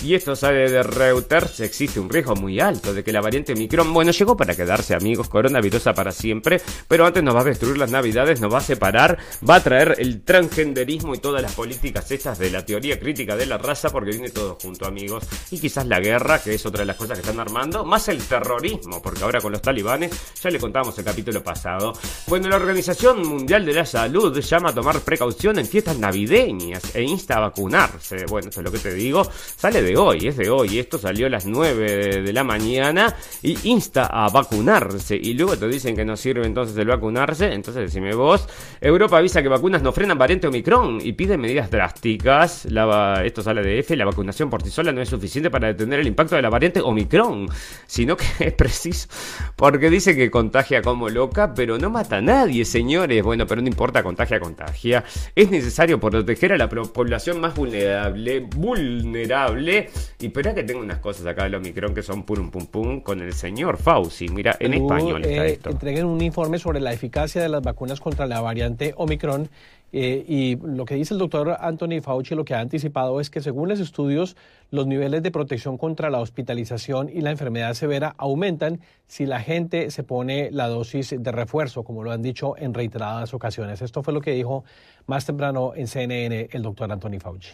[0.02, 3.92] Y esto sale de Reuters, existe un riesgo muy alto de que la variante Omicron,
[3.92, 7.90] bueno, llegó para quedarse amigos, coronavirusa para siempre, pero antes nos va a destruir las
[7.90, 12.38] navidades, nos va a separar, va a traer el transgenderismo y todas las políticas estas
[12.38, 15.98] de la teoría crítica de la raza, porque viene todo junto amigos, y quizás la
[15.98, 19.40] guerra, que es otra de las cosas que están armando, más el terrorismo, porque ahora
[19.40, 21.92] con los talibanes, ya le contamos el capítulo pasado.
[22.26, 27.02] Bueno, la Organización Mundial de la Salud llama a tomar precaución en fiestas navideñas e
[27.02, 28.26] insta a vacunarse.
[28.26, 30.78] Bueno, eso es lo que te digo, sale de hoy, es de hoy.
[30.78, 35.14] Esto salió a las 9 de la mañana y insta a vacunarse.
[35.14, 37.52] Y luego te dicen que no sirve entonces el vacunarse.
[37.52, 38.48] Entonces decime vos.
[38.80, 42.64] Europa avisa que vacunas no frenan variante Omicron y pide medidas drásticas.
[42.70, 43.94] La, esto sale de F.
[43.96, 46.80] La vacunación por sí sola no es suficiente para detener el impacto de la variante
[46.80, 47.46] Omicron,
[47.86, 49.08] sino que es preciso
[49.56, 53.22] porque dice que contagia como loca, pero no mata a nadie, señores.
[53.22, 55.04] Bueno, pero no importa, contagia, contagia.
[55.34, 59.75] Es necesario proteger a la población más vulnerable, vulnerable
[60.18, 63.20] y espera que tengo unas cosas acá del Omicron que son pum pum pum con
[63.20, 64.28] el señor Fauci.
[64.28, 65.70] Mira, en español está eh, esto.
[65.70, 69.48] Entreguen un informe sobre la eficacia de las vacunas contra la variante Omicron.
[69.92, 73.40] Eh, y lo que dice el doctor Anthony Fauci, lo que ha anticipado es que
[73.40, 74.36] según los estudios,
[74.70, 79.90] los niveles de protección contra la hospitalización y la enfermedad severa aumentan si la gente
[79.90, 83.80] se pone la dosis de refuerzo, como lo han dicho en reiteradas ocasiones.
[83.80, 84.64] Esto fue lo que dijo
[85.06, 87.52] más temprano en CNN el doctor Anthony Fauci.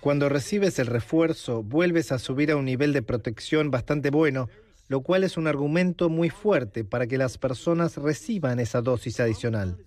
[0.00, 4.48] Cuando recibes el refuerzo, vuelves a subir a un nivel de protección bastante bueno,
[4.86, 9.84] lo cual es un argumento muy fuerte para que las personas reciban esa dosis adicional.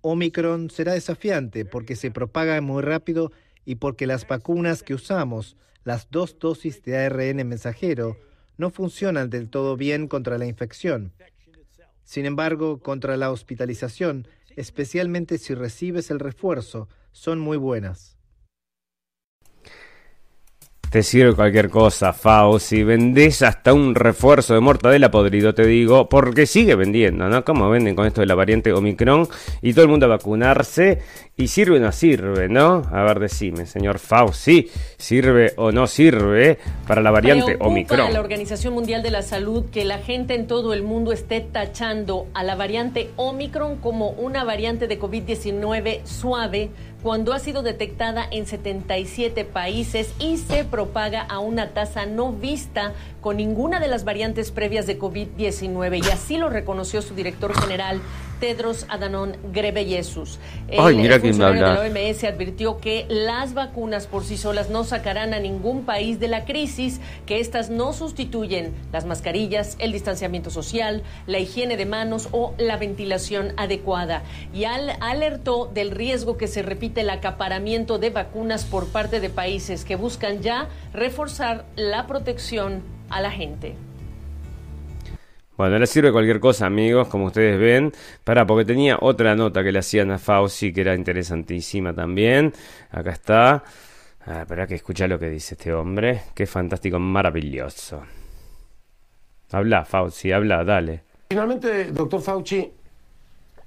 [0.00, 3.30] Omicron será desafiante porque se propaga muy rápido
[3.64, 8.16] y porque las vacunas que usamos, las dos dosis de ARN mensajero,
[8.56, 11.12] no funcionan del todo bien contra la infección.
[12.02, 18.20] Sin embargo, contra la hospitalización, especialmente si recibes el refuerzo, son muy buenas.
[20.90, 22.58] Te sirve cualquier cosa, Fao.
[22.58, 27.44] Si vendés hasta un refuerzo de mortadela podrido, te digo, porque sigue vendiendo, ¿no?
[27.44, 29.28] Como venden con esto de la variante Omicron
[29.62, 30.98] y todo el mundo a vacunarse.
[31.36, 32.82] Y sirve o no sirve, ¿no?
[32.90, 34.68] A ver, decime, señor Fao, sí,
[34.98, 38.00] sirve o no sirve para la variante Preocupa Omicron.
[38.00, 41.40] a la Organización Mundial de la Salud que la gente en todo el mundo esté
[41.40, 46.70] tachando a la variante Omicron como una variante de COVID-19 suave
[47.02, 52.92] cuando ha sido detectada en 77 países y se propaga a una tasa no vista
[53.20, 56.04] con ninguna de las variantes previas de COVID-19.
[56.06, 58.00] Y así lo reconoció su director general,
[58.40, 60.38] Tedros Adhanom Ghebreyesus.
[60.76, 64.84] Ay, mira el funcionario de la OMS advirtió que las vacunas por sí solas no
[64.84, 70.50] sacarán a ningún país de la crisis, que estas no sustituyen las mascarillas, el distanciamiento
[70.50, 74.22] social, la higiene de manos o la ventilación adecuada.
[74.52, 79.28] Y al, alertó del riesgo que se repite el acaparamiento de vacunas por parte de
[79.28, 83.74] países que buscan ya reforzar la protección a la gente.
[85.60, 87.92] Bueno, le sirve cualquier cosa, amigos, como ustedes ven.
[88.24, 92.54] Para, porque tenía otra nota que le hacían a Fauci que era interesantísima también.
[92.90, 93.62] Acá está.
[94.24, 96.22] Ah, espera que escucha lo que dice este hombre.
[96.34, 98.02] Qué fantástico, maravilloso.
[99.52, 101.02] Habla, Fauci, habla, dale.
[101.28, 102.72] Finalmente, doctor Fauci,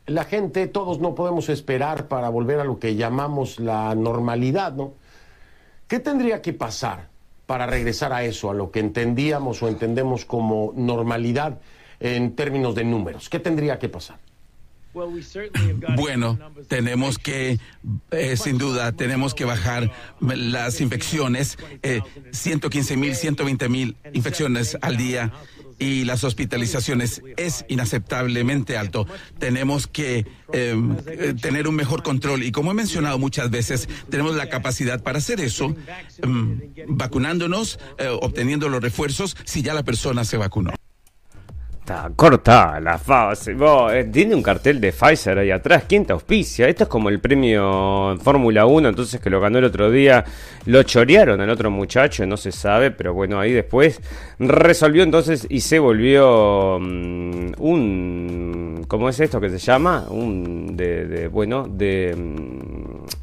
[0.08, 4.96] la gente, todos no podemos esperar para volver a lo que llamamos la normalidad, ¿no?
[5.88, 7.10] ¿Qué tendría que pasar
[7.46, 11.60] para regresar a eso, a lo que entendíamos o entendemos como normalidad
[12.04, 13.30] en términos de números?
[13.30, 14.20] ¿Qué tendría que pasar?
[15.96, 16.38] Bueno,
[16.68, 17.58] tenemos que,
[18.12, 24.98] eh, sin duda, tenemos que bajar las infecciones, eh, 115 mil, 120 mil infecciones al
[24.98, 25.32] día
[25.80, 29.08] y las hospitalizaciones es inaceptablemente alto.
[29.40, 34.36] Tenemos que em, eh, tener un mejor control y como he mencionado muchas veces, tenemos
[34.36, 35.76] la capacidad para hacer eso
[36.22, 40.72] em, vacunándonos, eh, obteniendo los refuerzos si ya la persona se vacunó.
[41.84, 43.58] Está corta la fase.
[43.92, 45.84] Eh, tiene un cartel de Pfizer ahí atrás.
[45.86, 46.70] ¿Quién te auspicia?
[46.70, 50.24] Esto es como el premio Fórmula 1, entonces que lo ganó el otro día.
[50.66, 54.00] Lo chorearon al otro muchacho, no se sabe, pero bueno, ahí después
[54.40, 58.86] resolvió entonces y se volvió mm, un.
[58.88, 60.06] ¿Cómo es esto que se llama?
[60.10, 60.78] Un.
[60.78, 62.16] de, de bueno, de.
[62.16, 63.23] Mm,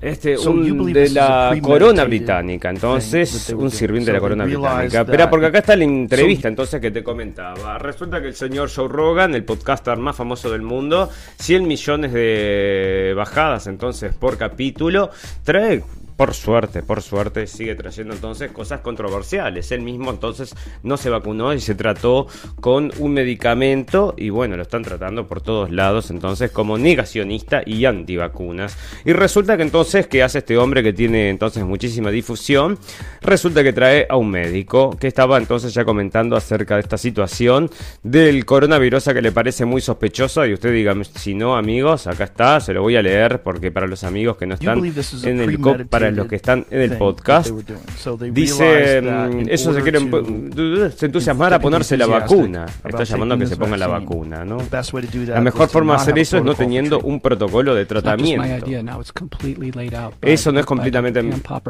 [0.00, 5.00] este, un de la corona británica, entonces, un sirviente de la corona británica.
[5.00, 7.78] Espera, porque acá está la entrevista, entonces, que te comentaba.
[7.78, 13.14] Resulta que el señor Joe Rogan, el podcaster más famoso del mundo, 100 millones de
[13.16, 15.10] bajadas, entonces, por capítulo,
[15.44, 15.82] trae
[16.16, 19.70] por suerte, por suerte, sigue trayendo entonces cosas controversiales.
[19.72, 22.26] Él mismo entonces no se vacunó y se trató
[22.60, 27.84] con un medicamento y bueno, lo están tratando por todos lados entonces como negacionista y
[27.84, 28.76] antivacunas.
[29.04, 32.78] Y resulta que entonces, ¿qué hace este hombre que tiene entonces muchísima difusión?
[33.22, 37.70] Resulta que trae a un médico que estaba entonces ya comentando acerca de esta situación
[38.02, 42.60] del coronavirus que le parece muy sospechosa y usted diga, si no amigos, acá está,
[42.60, 44.82] se lo voy a leer porque para los amigos que no están
[45.24, 47.50] en el COP, para los que están en el podcast.
[48.30, 50.50] Dice, mm, eso se quieren
[50.96, 52.66] se entusiasmar a ponerse la vacuna.
[52.84, 54.58] Está llamando a que se ponga la vacuna, ¿no?
[55.28, 58.44] La mejor forma de hacer eso es no teniendo un protocolo de tratamiento.
[60.22, 61.22] Eso no es completamente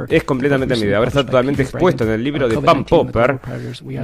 [0.08, 0.98] es completamente mi idea.
[0.98, 3.38] Ahora está totalmente expuesto en el libro de Pam Popper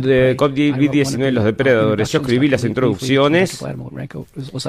[0.01, 2.11] de COVID-19 los depredadores.
[2.11, 3.63] Yo escribí las introducciones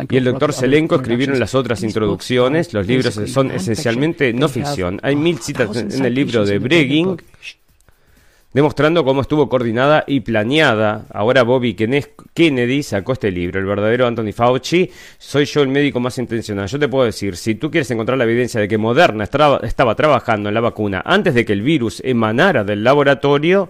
[0.09, 2.73] y el doctor Selenko escribieron las otras introducciones.
[2.73, 4.99] Los libros son esencialmente no ficción.
[5.03, 7.17] Hay mil en el libro de Bregging,
[8.53, 11.05] demostrando cómo estuvo coordinada y planeada.
[11.11, 14.89] Ahora Bobby Kennedy sacó este libro, el verdadero Anthony Fauci.
[15.17, 16.67] Soy yo el médico más intencional.
[16.67, 20.49] Yo te puedo decir, si tú quieres encontrar la evidencia de que Moderna estaba trabajando
[20.49, 23.69] en la vacuna antes de que el virus emanara del laboratorio,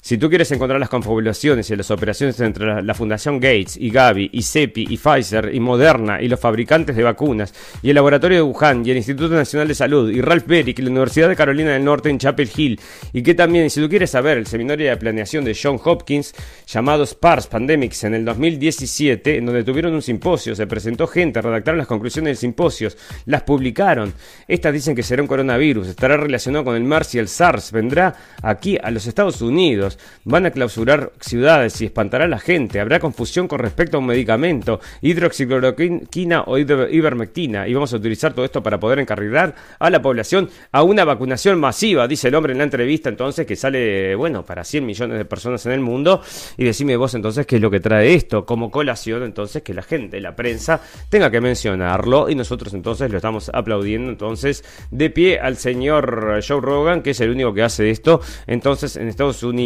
[0.00, 4.30] si tú quieres encontrar las confabulaciones y las operaciones entre la, Fundación Gates y Gavi
[4.32, 8.42] y CEPI y Pfizer y Moderna y los fabricantes de vacunas y el laboratorio de
[8.42, 11.72] Wuhan y el Instituto Nacional de Salud y Ralph Beric y la Universidad de Carolina
[11.72, 12.80] del Norte en Chapel Hill
[13.12, 16.34] y que también, si tú quieres saber, el seminario de planeación de John Hopkins
[16.66, 21.78] llamado SPARS Pandemics en el 2017, en donde tuvieron un simposio, se presentó gente, redactaron
[21.78, 22.90] las conclusiones del simposio,
[23.26, 24.12] las publicaron.
[24.46, 28.14] Estas dicen que será un coronavirus, estará relacionado con el MERS y el SARS, vendrá
[28.42, 29.89] aquí a los Estados Unidos
[30.24, 34.06] van a clausurar ciudades y espantará a la gente, habrá confusión con respecto a un
[34.06, 40.02] medicamento, hidroxicloroquina o ivermectina, y vamos a utilizar todo esto para poder encarrilar a la
[40.02, 44.44] población a una vacunación masiva, dice el hombre en la entrevista entonces que sale, bueno,
[44.44, 46.22] para 100 millones de personas en el mundo,
[46.56, 49.82] y decime vos entonces qué es lo que trae esto como colación, entonces que la
[49.82, 55.38] gente, la prensa, tenga que mencionarlo, y nosotros entonces lo estamos aplaudiendo entonces de pie
[55.38, 59.60] al señor Joe Rogan, que es el único que hace esto, entonces en Estados Unidos,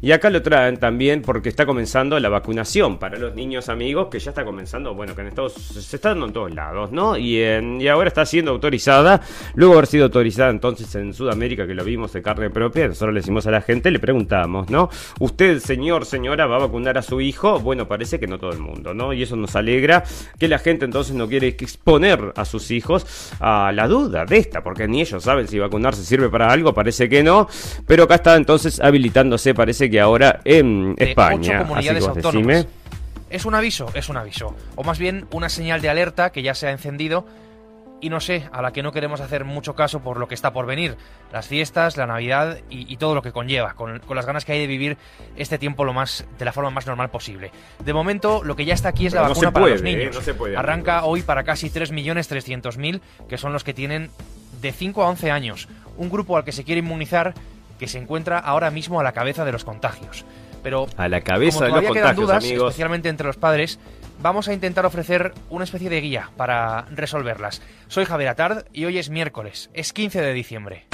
[0.00, 4.18] y acá lo traen también porque está comenzando la vacunación para los niños amigos, que
[4.18, 7.16] ya está comenzando, bueno, que en Estados se está dando en todos lados, ¿no?
[7.16, 9.20] Y, y ahora está siendo autorizada,
[9.54, 13.14] luego de haber sido autorizada entonces en Sudamérica, que lo vimos de carne propia, nosotros
[13.14, 14.90] le decimos a la gente, le preguntamos, ¿no?
[15.20, 17.60] ¿Usted, señor, señora, va a vacunar a su hijo?
[17.60, 19.12] Bueno, parece que no todo el mundo, ¿no?
[19.12, 20.04] Y eso nos alegra
[20.38, 24.62] que la gente entonces no quiere exponer a sus hijos a la duda de esta,
[24.62, 27.48] porque ni ellos saben si vacunarse sirve para algo, parece que no,
[27.86, 31.66] pero acá está entonces habilitándose parece que ahora en España.
[33.28, 34.54] Es un aviso, es un aviso.
[34.76, 37.26] O más bien una señal de alerta que ya se ha encendido
[38.04, 40.52] y no sé, a la que no queremos hacer mucho caso por lo que está
[40.52, 40.96] por venir.
[41.32, 44.66] Las fiestas, la Navidad y, todo lo que conlleva, con, las ganas que hay de
[44.66, 44.98] vivir
[45.36, 47.50] este tiempo lo más de la forma más normal posible.
[47.82, 49.84] De momento, lo que ya está aquí es la vacuna para los ¿eh?
[49.84, 50.20] niños.
[50.54, 54.10] Arranca hoy para casi 3.300.000, que son los que tienen
[54.60, 55.68] de 5 a 11 años.
[55.96, 57.32] Un grupo al que se quiere inmunizar
[57.78, 60.24] que se encuentra ahora mismo a la cabeza de los contagios.
[60.62, 63.78] Pero a la cabeza de los contagios, dudas, especialmente entre los padres,
[64.20, 67.60] vamos a intentar ofrecer una especie de guía para resolverlas.
[67.88, 70.86] Soy Javier Atard y hoy es miércoles, es 15 de diciembre.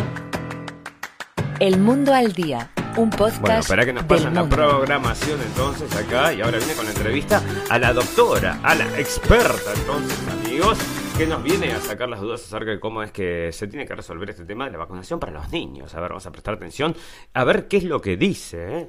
[1.61, 3.41] El Mundo al Día, un podcast.
[3.41, 7.43] Bueno, espera que nos pasen la programación entonces acá y ahora viene con la entrevista
[7.69, 10.79] a la doctora, a la experta entonces, amigos,
[11.21, 13.95] que nos viene a sacar las dudas acerca de cómo es que se tiene que
[13.95, 15.95] resolver este tema de la vacunación para los niños.
[15.95, 16.97] A ver, vamos a prestar atención
[17.35, 18.79] a ver qué es lo que dice.
[18.79, 18.89] ¿eh?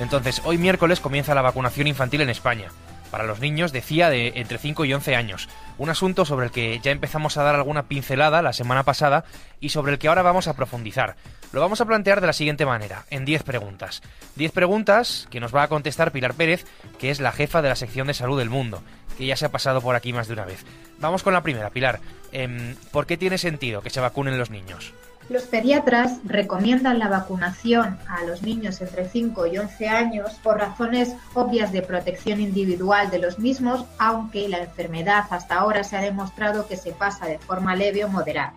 [0.00, 2.72] Entonces, hoy miércoles comienza la vacunación infantil en España
[3.12, 5.48] para los niños, decía, de entre 5 y 11 años.
[5.78, 9.24] Un asunto sobre el que ya empezamos a dar alguna pincelada la semana pasada
[9.60, 11.14] y sobre el que ahora vamos a profundizar.
[11.52, 14.02] Lo vamos a plantear de la siguiente manera, en 10 preguntas.
[14.36, 16.64] 10 preguntas que nos va a contestar Pilar Pérez,
[16.98, 18.82] que es la jefa de la sección de salud del mundo,
[19.26, 20.64] ya se ha pasado por aquí más de una vez.
[20.98, 22.00] Vamos con la primera, Pilar.
[22.32, 24.92] Em, ¿Por qué tiene sentido que se vacunen los niños?
[25.28, 31.14] Los pediatras recomiendan la vacunación a los niños entre 5 y 11 años por razones
[31.34, 36.66] obvias de protección individual de los mismos, aunque la enfermedad hasta ahora se ha demostrado
[36.66, 38.54] que se pasa de forma leve o moderada.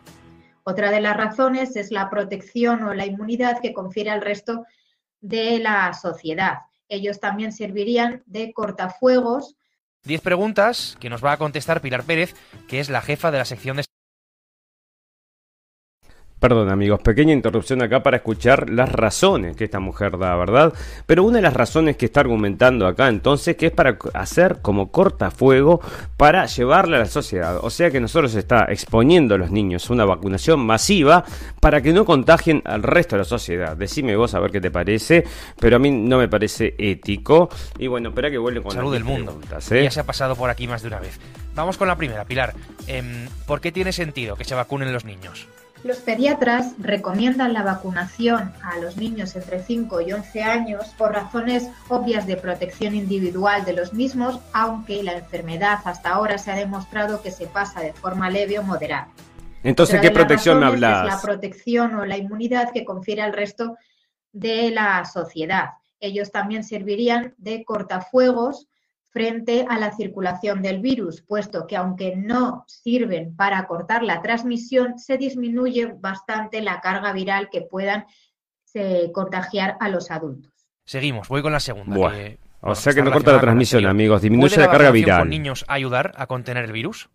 [0.64, 4.66] Otra de las razones es la protección o la inmunidad que confiere al resto
[5.22, 6.60] de la sociedad.
[6.88, 9.58] Ellos también servirían de cortafuegos.
[10.06, 12.36] Diez preguntas que nos va a contestar Pilar Pérez,
[12.68, 13.84] que es la jefa de la sección de
[16.44, 20.74] Perdón amigos, pequeña interrupción acá para escuchar las razones que esta mujer da, ¿verdad?
[21.06, 24.92] Pero una de las razones que está argumentando acá entonces que es para hacer como
[24.92, 25.80] cortafuego
[26.18, 27.60] para llevarle a la sociedad.
[27.62, 31.24] O sea que nosotros está exponiendo a los niños una vacunación masiva
[31.62, 33.78] para que no contagien al resto de la sociedad.
[33.78, 35.24] Decime vos a ver qué te parece,
[35.62, 37.48] pero a mí no me parece ético.
[37.80, 39.40] Y bueno, espera que vuelva con Salud del mundo.
[39.72, 39.84] ¿eh?
[39.86, 41.22] Ya se ha pasado por aquí más de una vez.
[41.56, 42.54] Vamos con la primera, Pilar.
[42.88, 45.48] Em, ¿Por qué tiene sentido que se vacunen los niños?
[45.84, 51.70] Los pediatras recomiendan la vacunación a los niños entre 5 y 11 años por razones
[51.90, 57.22] obvias de protección individual de los mismos, aunque la enfermedad hasta ahora se ha demostrado
[57.22, 59.10] que se pasa de forma leve o moderada.
[59.62, 61.06] Entonces, ¿qué protección hablas?
[61.06, 63.76] la protección o la inmunidad que confiere al resto
[64.32, 65.72] de la sociedad.
[66.00, 68.68] Ellos también servirían de cortafuegos
[69.14, 74.98] frente a la circulación del virus, puesto que aunque no sirven para cortar la transmisión,
[74.98, 78.06] se disminuye bastante la carga viral que puedan
[78.74, 80.52] eh, contagiar a los adultos.
[80.84, 81.96] Seguimos, voy con la segunda.
[82.62, 85.20] o sea que no corta la transmisión, amigos, disminuye la, carga viral.
[85.20, 87.10] con niños ayudar a contener el virus?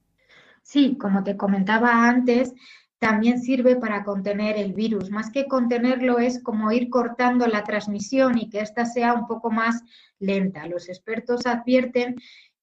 [0.62, 2.54] Sí, como te comentaba antes,
[2.98, 5.10] también sirve para contener el virus.
[5.10, 9.50] Más que contenerlo es como ir cortando la transmisión y que ésta sea un poco
[9.50, 9.82] más
[10.18, 10.66] lenta.
[10.66, 12.16] Los expertos advierten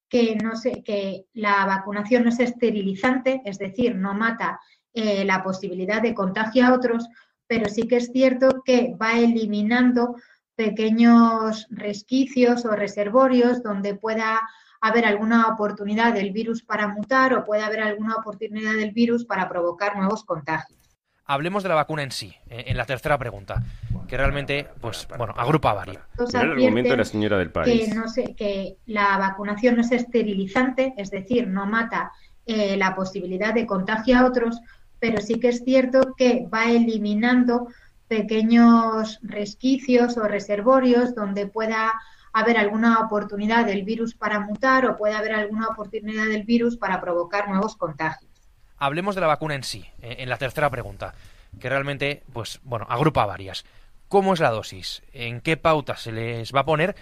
[0.10, 0.52] que, no
[0.84, 4.60] que la vacunación no es esterilizante, es decir, no mata
[4.94, 7.08] eh, la posibilidad de contagio a otros,
[7.48, 10.16] pero sí que es cierto que va eliminando
[10.56, 14.42] pequeños resquicios o reservorios donde pueda
[14.88, 19.50] haber alguna oportunidad del virus para mutar o puede haber alguna oportunidad del virus para
[19.50, 20.80] provocar nuevos contagios.
[21.26, 23.64] Hablemos de la vacuna en sí, eh, en la tercera pregunta,
[24.08, 26.04] que realmente, pues, bueno, agrupa varias.
[26.20, 27.90] el argumento de la señora del país.
[27.90, 28.06] Que, no
[28.38, 32.12] que la vacunación no es esterilizante, es decir, no mata
[32.46, 34.62] eh, la posibilidad de contagio a otros,
[35.00, 37.70] pero sí que es cierto que va eliminando
[38.08, 41.92] pequeños resquicios o reservorios donde pueda
[42.36, 47.00] haber alguna oportunidad del virus para mutar o puede haber alguna oportunidad del virus para
[47.00, 48.30] provocar nuevos contagios.
[48.78, 51.14] Hablemos de la vacuna en sí, eh, en la tercera pregunta,
[51.58, 53.64] que realmente, pues, bueno, agrupa varias.
[54.10, 55.02] ¿Cómo es la dosis?
[55.14, 56.98] ¿En qué pauta se les va a poner?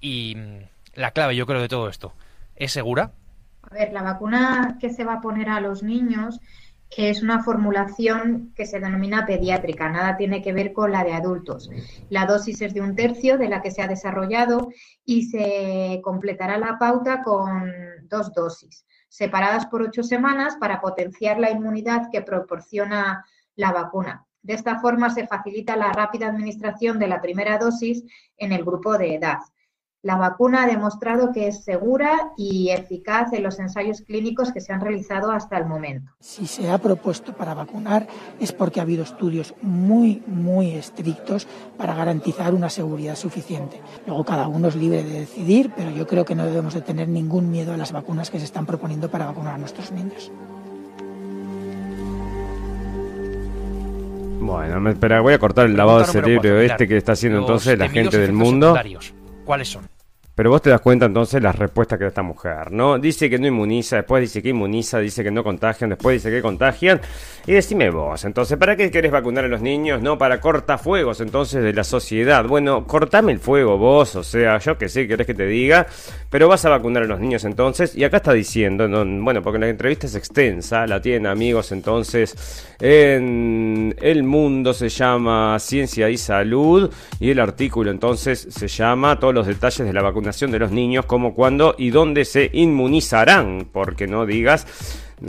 [0.00, 0.58] Y mm,
[0.94, 2.12] la clave, yo creo, de todo esto,
[2.54, 3.10] ¿es segura?
[3.68, 6.40] A ver, la vacuna que se va a poner a los niños
[6.96, 11.70] es una formulación que se denomina pediátrica, nada tiene que ver con la de adultos.
[12.08, 14.70] La dosis es de un tercio de la que se ha desarrollado
[15.04, 17.70] y se completará la pauta con
[18.04, 23.24] dos dosis, separadas por ocho semanas para potenciar la inmunidad que proporciona
[23.56, 24.24] la vacuna.
[24.42, 28.04] De esta forma se facilita la rápida administración de la primera dosis
[28.36, 29.38] en el grupo de edad.
[30.06, 34.72] La vacuna ha demostrado que es segura y eficaz en los ensayos clínicos que se
[34.72, 36.12] han realizado hasta el momento.
[36.20, 38.06] Si se ha propuesto para vacunar
[38.38, 43.80] es porque ha habido estudios muy, muy estrictos para garantizar una seguridad suficiente.
[44.06, 47.08] Luego cada uno es libre de decidir, pero yo creo que no debemos de tener
[47.08, 50.30] ningún miedo a las vacunas que se están proponiendo para vacunar a nuestros niños.
[54.38, 57.76] Bueno, me espera, voy a cortar el lavado de cerebro este que está haciendo entonces
[57.76, 58.76] la gente del mundo.
[59.44, 59.95] ¿Cuáles son?
[60.36, 62.98] Pero vos te das cuenta entonces las respuestas que da esta mujer, ¿no?
[62.98, 66.42] Dice que no inmuniza, después dice que inmuniza, dice que no contagian, después dice que
[66.42, 67.00] contagian.
[67.46, 70.02] Y decime vos, entonces, ¿para qué querés vacunar a los niños?
[70.02, 72.44] No, para cortafuegos entonces de la sociedad.
[72.44, 75.86] Bueno, cortame el fuego vos, o sea, yo que sé, querés que te diga,
[76.28, 77.96] pero vas a vacunar a los niños entonces.
[77.96, 83.94] Y acá está diciendo, bueno, porque la entrevista es extensa, la tienen amigos entonces en
[83.98, 89.46] El Mundo se llama Ciencia y Salud y el artículo entonces se llama Todos los
[89.46, 90.02] detalles de la
[90.50, 94.66] de los niños, como cuándo y dónde se inmunizarán, porque no digas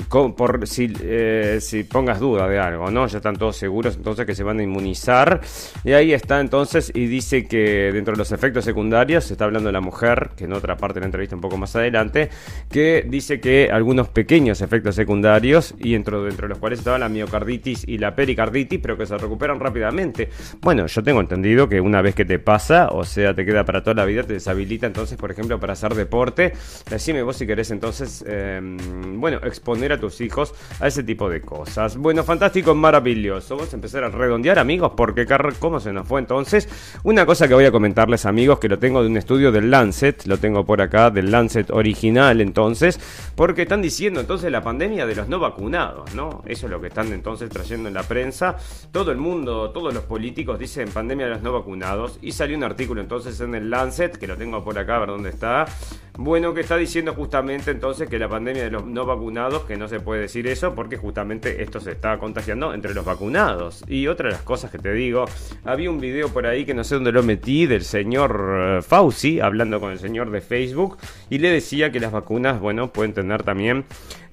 [0.10, 3.08] por si, eh, si pongas duda de algo, ¿no?
[3.08, 5.42] Ya están todos seguros entonces que se van a inmunizar.
[5.84, 9.68] Y ahí está entonces y dice que dentro de los efectos secundarios, se está hablando
[9.68, 12.30] de la mujer, que en otra parte de la entrevista un poco más adelante,
[12.70, 17.08] que dice que algunos pequeños efectos secundarios, y dentro, dentro de los cuales estaba la
[17.08, 20.30] miocarditis y la pericarditis, pero que se recuperan rápidamente.
[20.62, 23.84] Bueno, yo tengo entendido que una vez que te pasa, o sea, te queda para
[23.84, 26.54] toda la vida, te deshabilita entonces, por ejemplo, para hacer deporte.
[26.90, 28.78] Decime vos si querés entonces, em,
[29.20, 31.98] bueno, exponer a tus hijos a ese tipo de cosas.
[31.98, 33.56] Bueno, fantástico, maravilloso.
[33.56, 35.26] Vamos a empezar a redondear, amigos, porque
[35.60, 36.68] ¿cómo se nos fue entonces?
[37.04, 40.26] Una cosa que voy a comentarles, amigos, que lo tengo de un estudio del Lancet,
[40.26, 43.00] lo tengo por acá, del Lancet original, entonces,
[43.36, 46.44] porque están diciendo entonces la pandemia de los no vacunados, ¿no?
[46.46, 48.58] Eso es lo que están entonces trayendo en la prensa.
[48.92, 52.18] Todo el mundo, todos los políticos dicen pandemia de los no vacunados.
[52.22, 55.10] Y salió un artículo entonces en el Lancet, que lo tengo por acá, a ver
[55.10, 55.66] dónde está.
[56.18, 59.88] Bueno, que está diciendo justamente entonces que la pandemia de los no vacunados que no
[59.88, 63.84] se puede decir eso porque justamente esto se está contagiando entre los vacunados.
[63.88, 65.26] Y otra de las cosas que te digo,
[65.66, 69.40] había un video por ahí que no sé dónde lo metí del señor eh, Fauci
[69.40, 70.98] hablando con el señor de Facebook
[71.30, 73.86] y le decía que las vacunas, bueno, pueden tener también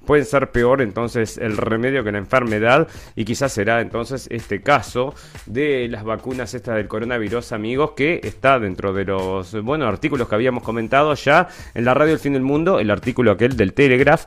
[0.05, 5.13] pueden ser peor entonces el remedio que la enfermedad y quizás será entonces este caso
[5.45, 10.35] de las vacunas esta del coronavirus amigos que está dentro de los buenos artículos que
[10.35, 14.25] habíamos comentado ya en la radio El Fin del Mundo el artículo aquel del Telegraph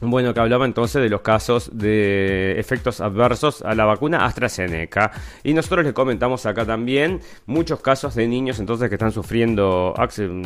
[0.00, 5.10] bueno, que hablaba entonces de los casos de efectos adversos a la vacuna AstraZeneca.
[5.42, 9.94] Y nosotros le comentamos acá también muchos casos de niños entonces que están sufriendo,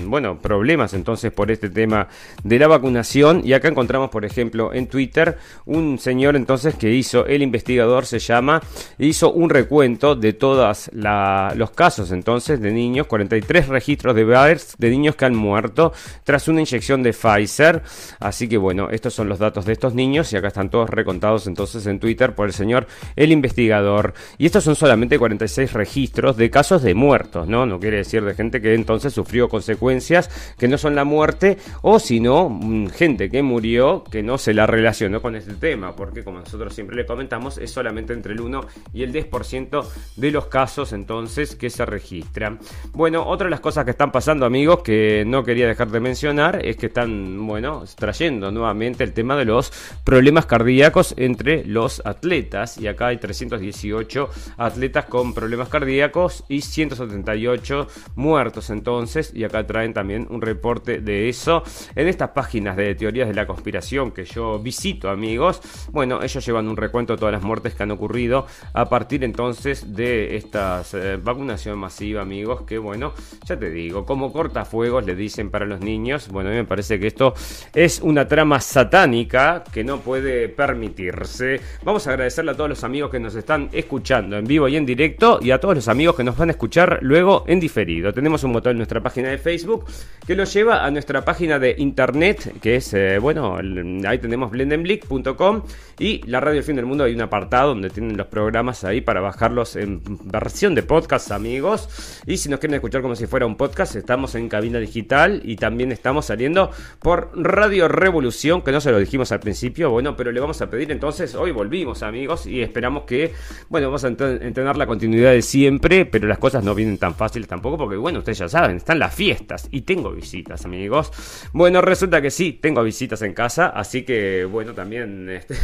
[0.06, 2.08] bueno, problemas entonces por este tema
[2.42, 3.42] de la vacunación.
[3.44, 5.36] Y acá encontramos, por ejemplo, en Twitter
[5.66, 8.62] un señor entonces que hizo, el investigador se llama,
[8.98, 14.90] hizo un recuento de todos los casos entonces de niños, 43 registros de VAERS de
[14.90, 15.92] niños que han muerto
[16.24, 17.82] tras una inyección de Pfizer.
[18.18, 21.46] Así que bueno, estos son los datos de estos niños y acá están todos recontados
[21.46, 22.86] entonces en Twitter por el señor
[23.16, 24.14] el investigador.
[24.38, 27.66] Y estos son solamente 46 registros de casos de muertos, ¿no?
[27.66, 31.98] No quiere decir de gente que entonces sufrió consecuencias que no son la muerte o
[31.98, 36.38] sino mm, gente que murió que no se la relacionó con este tema, porque como
[36.38, 39.84] nosotros siempre le comentamos es solamente entre el 1 y el 10%
[40.16, 42.58] de los casos entonces que se registran.
[42.92, 46.64] Bueno, otra de las cosas que están pasando amigos que no quería dejar de mencionar
[46.64, 49.72] es que están, bueno, trayendo nuevamente el tema de los
[50.04, 52.78] problemas cardíacos entre los atletas.
[52.78, 59.32] Y acá hay 318 atletas con problemas cardíacos y 178 muertos entonces.
[59.34, 61.62] Y acá traen también un reporte de eso.
[61.94, 65.60] En estas páginas de teorías de la conspiración que yo visito amigos,
[65.90, 69.94] bueno, ellos llevan un recuento de todas las muertes que han ocurrido a partir entonces
[69.94, 72.62] de esta eh, vacunación masiva amigos.
[72.62, 73.12] Que bueno,
[73.44, 76.28] ya te digo, como cortafuegos le dicen para los niños.
[76.28, 77.34] Bueno, a mí me parece que esto
[77.74, 81.60] es una trama satánica que no puede permitirse.
[81.84, 84.86] Vamos a agradecerle a todos los amigos que nos están escuchando en vivo y en
[84.86, 88.12] directo y a todos los amigos que nos van a escuchar luego en diferido.
[88.12, 89.86] Tenemos un botón en nuestra página de Facebook
[90.26, 93.58] que lo lleva a nuestra página de internet que es, eh, bueno,
[94.06, 95.62] ahí tenemos blendenblick.com
[95.98, 99.00] y la radio El Fin del Mundo hay un apartado donde tienen los programas ahí
[99.00, 103.46] para bajarlos en versión de podcast amigos y si nos quieren escuchar como si fuera
[103.46, 106.70] un podcast estamos en cabina digital y también estamos saliendo
[107.00, 110.70] por Radio Revolución que no se lo dijimos al principio, bueno, pero le vamos a
[110.70, 113.34] pedir entonces, hoy volvimos amigos y esperamos que,
[113.68, 117.46] bueno, vamos a entender la continuidad de siempre, pero las cosas no vienen tan fáciles
[117.46, 121.12] tampoco porque, bueno, ustedes ya saben, están las fiestas y tengo visitas amigos.
[121.52, 125.56] Bueno, resulta que sí, tengo visitas en casa, así que, bueno, también este,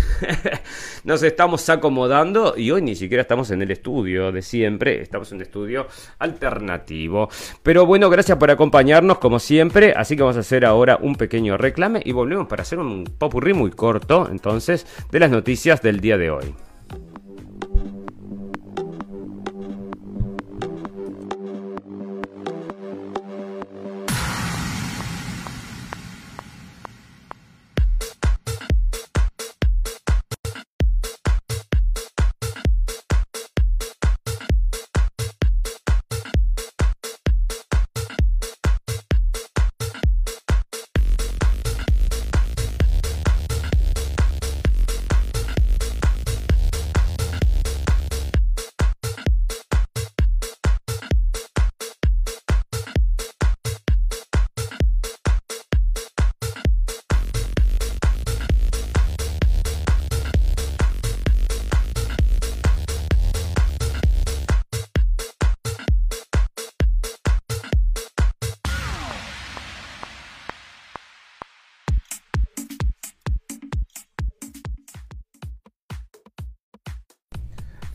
[1.04, 5.36] nos estamos acomodando y hoy ni siquiera estamos en el estudio de siempre, estamos en
[5.36, 5.86] un estudio
[6.18, 7.30] alternativo.
[7.62, 11.56] Pero bueno, gracias por acompañarnos como siempre, así que vamos a hacer ahora un pequeño
[11.56, 13.04] reclame y volvemos para hacer un
[13.54, 16.54] muy corto, entonces, de las noticias del día de hoy.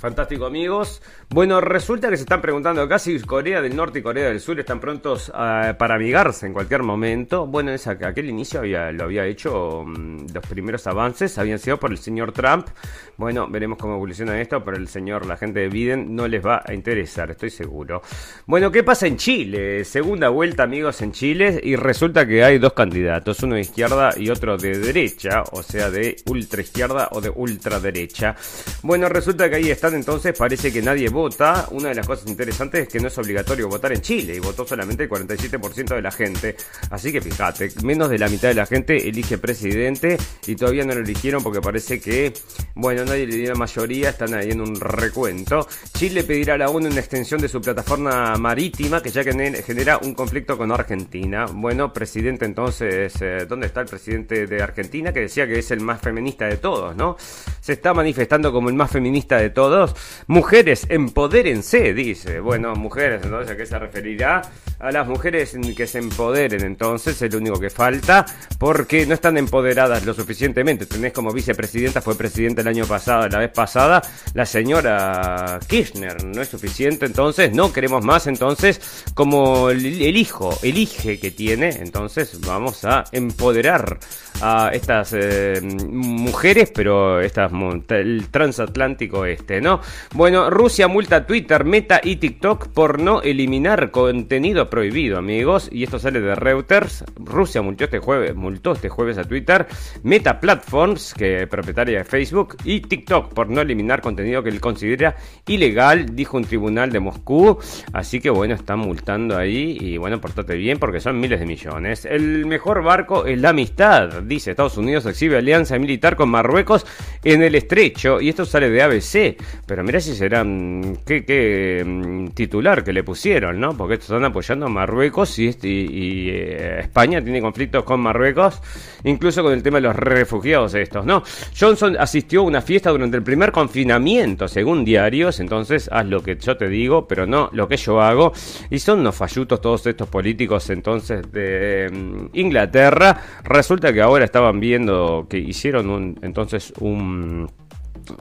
[0.03, 1.01] Fantástico amigos.
[1.29, 4.59] Bueno, resulta que se están preguntando acá si Corea del Norte y Corea del Sur
[4.59, 7.47] están prontos uh, para amigarse en cualquier momento.
[7.47, 11.89] Bueno, esa, aquel inicio había, lo había hecho, um, los primeros avances habían sido por
[11.91, 12.67] el señor Trump.
[13.15, 16.63] Bueno, veremos cómo evoluciona esto, pero el señor, la gente de Biden, no les va
[16.65, 18.01] a interesar, estoy seguro.
[18.45, 19.85] Bueno, ¿qué pasa en Chile?
[19.85, 24.29] Segunda vuelta amigos en Chile y resulta que hay dos candidatos, uno de izquierda y
[24.29, 28.35] otro de derecha, o sea, de ultra izquierda o de ultraderecha.
[28.81, 31.67] Bueno, resulta que ahí están entonces parece que nadie vota.
[31.71, 34.65] Una de las cosas interesantes es que no es obligatorio votar en Chile y votó
[34.65, 36.55] solamente el 47% de la gente.
[36.89, 40.93] Así que fíjate, menos de la mitad de la gente elige presidente y todavía no
[40.93, 42.33] lo eligieron porque parece que,
[42.75, 45.67] bueno, nadie le dio la mayoría, están ahí en un recuento.
[45.93, 50.13] Chile pedirá a la ONU una extensión de su plataforma marítima que ya genera un
[50.13, 51.45] conflicto con Argentina.
[51.51, 55.81] Bueno, presidente entonces, eh, ¿dónde está el presidente de Argentina que decía que es el
[55.81, 57.17] más feminista de todos, ¿no?
[57.61, 59.82] Se está manifestando como el más feminista de todos
[60.27, 62.39] Mujeres, empodérense, dice.
[62.39, 64.41] Bueno, mujeres, entonces, ¿a qué se referirá?
[64.79, 68.25] A las mujeres que se empoderen, entonces, es lo único que falta,
[68.59, 70.85] porque no están empoderadas lo suficientemente.
[70.85, 74.01] Tenés como vicepresidenta, fue presidenta el año pasado, la vez pasada,
[74.33, 76.23] la señora Kirchner.
[76.25, 79.85] No es suficiente, entonces, no queremos más, entonces, como el,
[80.17, 83.99] hijo, el elige que tiene, entonces, vamos a empoderar
[84.41, 87.51] a estas eh, mujeres, pero estas
[87.89, 89.72] el transatlántico este, ¿no?
[90.13, 95.69] Bueno, Rusia multa Twitter, Meta y TikTok por no eliminar contenido prohibido, amigos.
[95.71, 97.03] Y esto sale de Reuters.
[97.17, 99.67] Rusia multó este jueves, multó este jueves a Twitter,
[100.03, 104.61] Meta Platforms, que es propietaria de Facebook, y TikTok por no eliminar contenido que él
[104.61, 105.15] considera
[105.47, 107.57] ilegal, dijo un tribunal de Moscú.
[107.93, 112.05] Así que bueno, están multando ahí y bueno, portate bien porque son miles de millones.
[112.05, 116.85] El mejor barco es la amistad, dice Estados Unidos exhibe alianza militar con Marruecos
[117.23, 119.37] en el estrecho y esto sale de ABC.
[119.65, 123.75] Pero mira si será mm, qué, mm, titular que le pusieron, ¿no?
[123.77, 128.61] Porque estos están apoyando a Marruecos y, este, y, eh, España tiene conflictos con Marruecos,
[129.03, 131.23] incluso con el tema de los refugiados estos, ¿no?
[131.57, 136.35] Johnson asistió a una fiesta durante el primer confinamiento, según diarios, entonces haz lo que
[136.35, 138.33] yo te digo, pero no lo que yo hago.
[138.69, 143.21] Y son unos fallutos todos estos políticos entonces de mm, Inglaterra.
[143.43, 147.49] Resulta que ahora estaban viendo que hicieron un, entonces un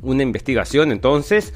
[0.02, 1.52] una investigación entonces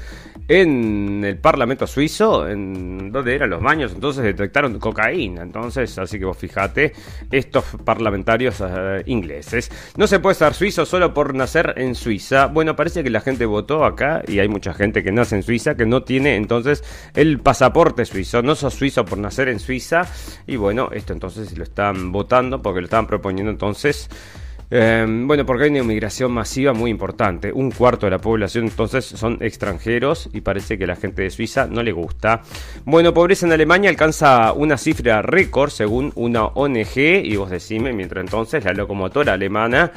[0.47, 5.41] en el Parlamento suizo, en donde eran los baños, entonces detectaron cocaína.
[5.41, 6.93] Entonces, así que vos fijate,
[7.31, 9.69] estos parlamentarios eh, ingleses.
[9.97, 12.47] No se puede ser suizo solo por nacer en Suiza.
[12.47, 15.75] Bueno, parece que la gente votó acá y hay mucha gente que nace en Suiza
[15.75, 18.41] que no tiene entonces el pasaporte suizo.
[18.41, 20.07] No sos suizo por nacer en Suiza.
[20.45, 24.09] Y bueno, esto entonces lo están votando porque lo estaban proponiendo entonces
[24.69, 27.51] Em, bueno, porque hay una inmigración masiva muy importante.
[27.53, 31.67] Un cuarto de la población entonces son extranjeros y parece que la gente de Suiza
[31.67, 32.41] no le gusta.
[32.83, 38.25] Bueno, pobreza en Alemania alcanza una cifra récord según una ONG y vos decime, mientras
[38.25, 39.91] entonces la locomotora alemana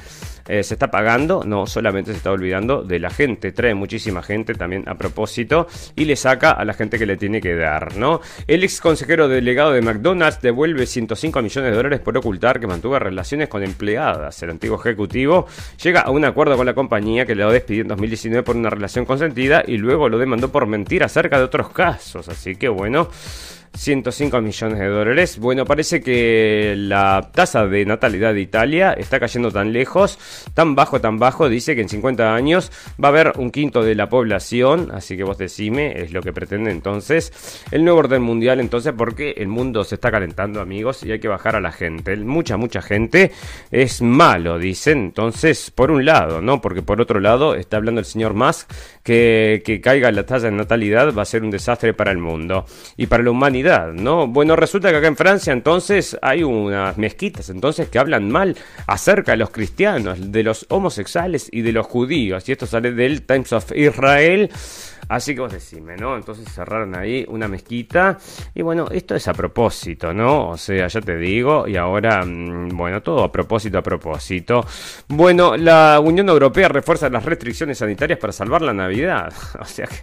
[0.50, 4.54] eh, se está pagando, no solamente se está olvidando de la gente, trae muchísima gente
[4.54, 8.20] también a propósito y le saca a la gente que le tiene que dar, ¿no?
[8.48, 12.98] El ex consejero delegado de McDonald's devuelve 105 millones de dólares por ocultar que mantuvo
[12.98, 14.42] relaciones con empleadas.
[14.42, 15.46] El antiguo ejecutivo
[15.82, 19.04] llega a un acuerdo con la compañía que le despidió en 2019 por una relación
[19.04, 22.28] consentida y luego lo demandó por mentir acerca de otros casos.
[22.28, 23.08] Así que bueno.
[23.74, 25.38] 105 millones de dólares.
[25.38, 30.18] Bueno, parece que la tasa de natalidad de Italia está cayendo tan lejos,
[30.54, 31.48] tan bajo, tan bajo.
[31.48, 34.90] Dice que en 50 años va a haber un quinto de la población.
[34.92, 38.60] Así que vos decime, es lo que pretende entonces el nuevo orden mundial.
[38.60, 42.16] Entonces, porque el mundo se está calentando, amigos, y hay que bajar a la gente.
[42.16, 43.30] Mucha, mucha gente
[43.70, 44.98] es malo, dicen.
[44.98, 46.60] Entonces, por un lado, ¿no?
[46.60, 48.70] Porque por otro lado, está hablando el señor Musk
[49.02, 52.64] que, que caiga la tasa de natalidad va a ser un desastre para el mundo
[52.96, 54.26] y para la humanidad ¿no?
[54.26, 58.56] Bueno, resulta que acá en Francia entonces hay unas mezquitas entonces que hablan mal
[58.86, 62.48] acerca de los cristianos, de los homosexuales y de los judíos.
[62.48, 64.50] Y esto sale del Times of Israel.
[65.08, 66.14] Así que vos decime, ¿no?
[66.14, 68.16] Entonces cerraron ahí una mezquita.
[68.54, 70.50] Y bueno, esto es a propósito, ¿no?
[70.50, 71.66] O sea, ya te digo.
[71.66, 74.64] Y ahora, mm, bueno, todo a propósito, a propósito.
[75.08, 79.32] Bueno, la Unión Europea refuerza las restricciones sanitarias para salvar la Navidad.
[79.60, 79.96] O sea que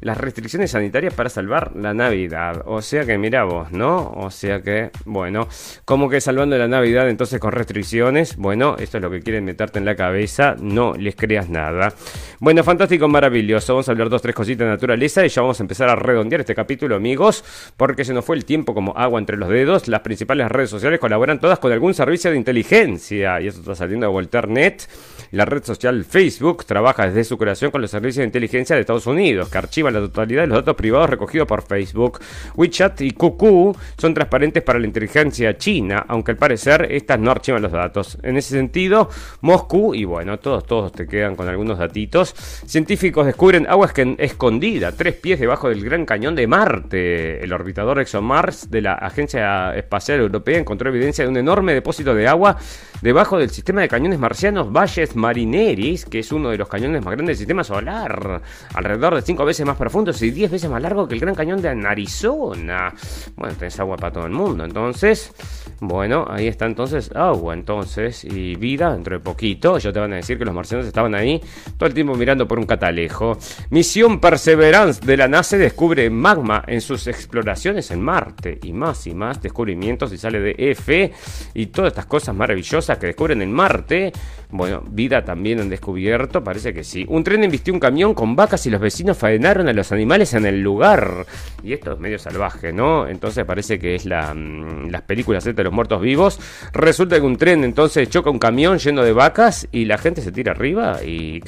[0.00, 2.62] las restricciones sanitarias para salvar la Navidad.
[2.66, 4.12] O sea que mira vos, ¿no?
[4.16, 5.48] O sea que, bueno,
[5.84, 9.78] como que salvando la Navidad entonces con restricciones, bueno, esto es lo que quieren meterte
[9.78, 11.92] en la cabeza, no les creas nada.
[12.40, 13.74] Bueno, fantástico, maravilloso.
[13.74, 16.40] Vamos a hablar dos, tres cositas de naturaleza y ya vamos a empezar a redondear
[16.40, 17.44] este capítulo, amigos,
[17.76, 19.88] porque se nos fue el tiempo como agua entre los dedos.
[19.88, 24.06] Las principales redes sociales colaboran todas con algún servicio de inteligencia y eso está saliendo
[24.06, 24.88] de Walternet.
[25.30, 29.06] La red social Facebook trabaja desde su creación con los servicios de inteligencia de Estados
[29.06, 29.58] Unidos, que
[29.90, 32.20] la totalidad de los datos privados recogidos por Facebook.
[32.56, 37.62] WeChat y QQ son transparentes para la inteligencia china, aunque al parecer estas no archivan
[37.62, 38.18] los datos.
[38.22, 39.08] En ese sentido,
[39.40, 42.34] Moscú, y bueno, todos, todos te quedan con algunos datitos,
[42.66, 47.42] científicos descubren agua escondida, tres pies debajo del Gran Cañón de Marte.
[47.42, 52.28] El orbitador ExoMars de la Agencia Espacial Europea encontró evidencia de un enorme depósito de
[52.28, 52.56] agua
[53.02, 57.14] debajo del sistema de cañones marcianos Valles Marineris, que es uno de los cañones más
[57.14, 58.42] grandes del sistema solar,
[58.74, 61.62] alrededor de 5 veces más profundos y 10 veces más largo que el Gran Cañón
[61.62, 62.92] de Arizona.
[63.36, 65.32] Bueno, tenés agua para todo el mundo, entonces,
[65.80, 69.76] bueno, ahí está entonces agua, entonces, y vida dentro de poquito.
[69.76, 71.40] Ellos te van a decir que los marcianos estaban ahí
[71.76, 73.38] todo el tiempo mirando por un catalejo.
[73.70, 79.14] Misión Perseverance de la NASA descubre magma en sus exploraciones en Marte y más y
[79.14, 81.12] más descubrimientos y sale de F
[81.54, 84.12] y todas estas cosas maravillosas que descubren en Marte.
[84.50, 87.04] Bueno, vida también han descubierto, parece que sí.
[87.08, 90.46] Un tren embistió un camión con vacas y los vecinos faenaron a los animales en
[90.46, 91.26] el lugar.
[91.62, 93.06] Y esto es medio salvaje, ¿no?
[93.06, 96.38] Entonces parece que es la, mm, las películas de los muertos vivos.
[96.72, 100.32] Resulta que un tren entonces choca un camión lleno de vacas y la gente se
[100.32, 101.42] tira arriba y...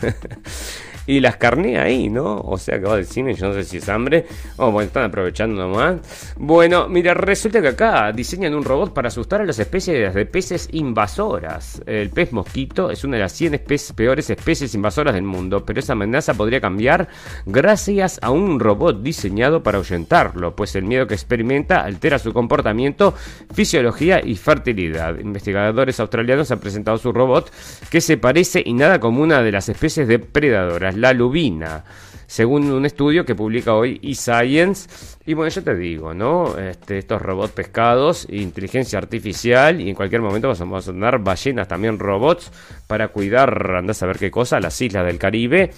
[1.06, 2.40] y las carné ahí, ¿no?
[2.40, 4.26] O sea que va del cine, yo no sé si es hambre.
[4.56, 6.34] Oh, bueno, están aprovechando nomás.
[6.36, 10.68] Bueno, mira, resulta que acá diseñan un robot para asustar a las especies de peces
[10.72, 11.82] invasoras.
[11.86, 13.62] El pez mosquito es una de las 100
[13.94, 17.08] peores especies invasoras del mundo, pero esa amenaza podría cambiar
[17.44, 23.14] gracias a un robot diseñado para ahuyentarlo, pues el miedo que experimenta altera su comportamiento,
[23.52, 25.18] fisiología y fertilidad.
[25.18, 27.52] Investigadores australianos han presentado su robot
[27.90, 31.82] que se parece y nada como una de las especies depredadoras la lubina,
[32.26, 34.88] según un estudio que publica hoy eScience
[35.28, 36.56] y bueno, yo te digo, ¿no?
[36.56, 41.98] Este, estos robots pescados, inteligencia artificial, y en cualquier momento vamos a tener ballenas también
[41.98, 42.52] robots
[42.86, 45.72] para cuidar, andás a ver qué cosa, las islas del Caribe.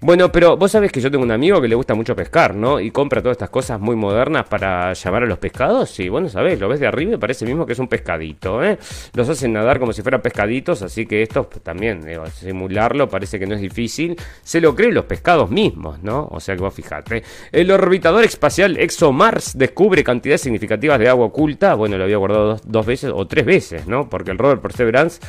[0.00, 2.80] Bueno, pero vos sabés que yo tengo un amigo que le gusta mucho pescar, ¿no?
[2.80, 5.96] Y compra todas estas cosas muy modernas para llamar a los pescados.
[6.00, 8.78] Y bueno, sabés, lo ves de arriba y parece mismo que es un pescadito, ¿eh?
[9.14, 13.54] Los hacen nadar como si fueran pescaditos, así que esto también, simularlo parece que no
[13.54, 14.16] es difícil.
[14.42, 16.28] Se lo creen los pescados mismos, ¿no?
[16.30, 17.22] O sea que vos fijate.
[17.52, 21.74] El orbitador espacial ExoMars descubre cantidades significativas de agua oculta.
[21.74, 24.08] Bueno, lo había guardado dos, veces o tres veces, ¿no?
[24.08, 25.20] Porque el rover Perseverance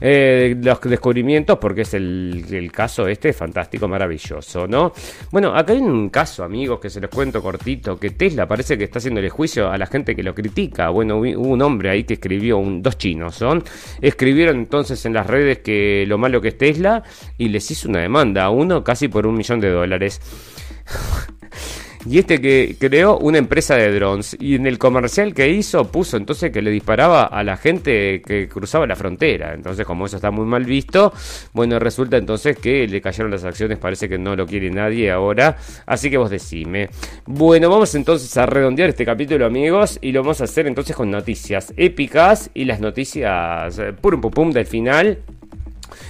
[0.00, 4.92] eh, los descubrimientos, porque es el, caso este fantástico, maravilloso, ¿no?
[5.30, 8.84] Bueno, acá hay un caso, amigos, que se les cuento cortito, que Tesla parece que
[8.84, 10.90] está haciéndole juicio a la gente que lo critica.
[10.90, 13.62] Bueno, hubo un hombre ahí que escribió, dos chinos son,
[14.00, 17.02] escribieron entonces en las redes que lo malo que es Tesla
[17.38, 20.20] y les hizo una demanda a uno casi por un millón de dólares.
[22.06, 26.16] y este que creó una empresa de drones y en el comercial que hizo puso
[26.16, 29.52] entonces que le disparaba a la gente que cruzaba la frontera.
[29.52, 31.12] Entonces como eso está muy mal visto,
[31.52, 35.58] bueno, resulta entonces que le cayeron las acciones, parece que no lo quiere nadie ahora,
[35.86, 36.88] así que vos decime.
[37.26, 41.10] Bueno, vamos entonces a redondear este capítulo amigos y lo vamos a hacer entonces con
[41.10, 45.18] noticias épicas y las noticias eh, pum pum pum del final.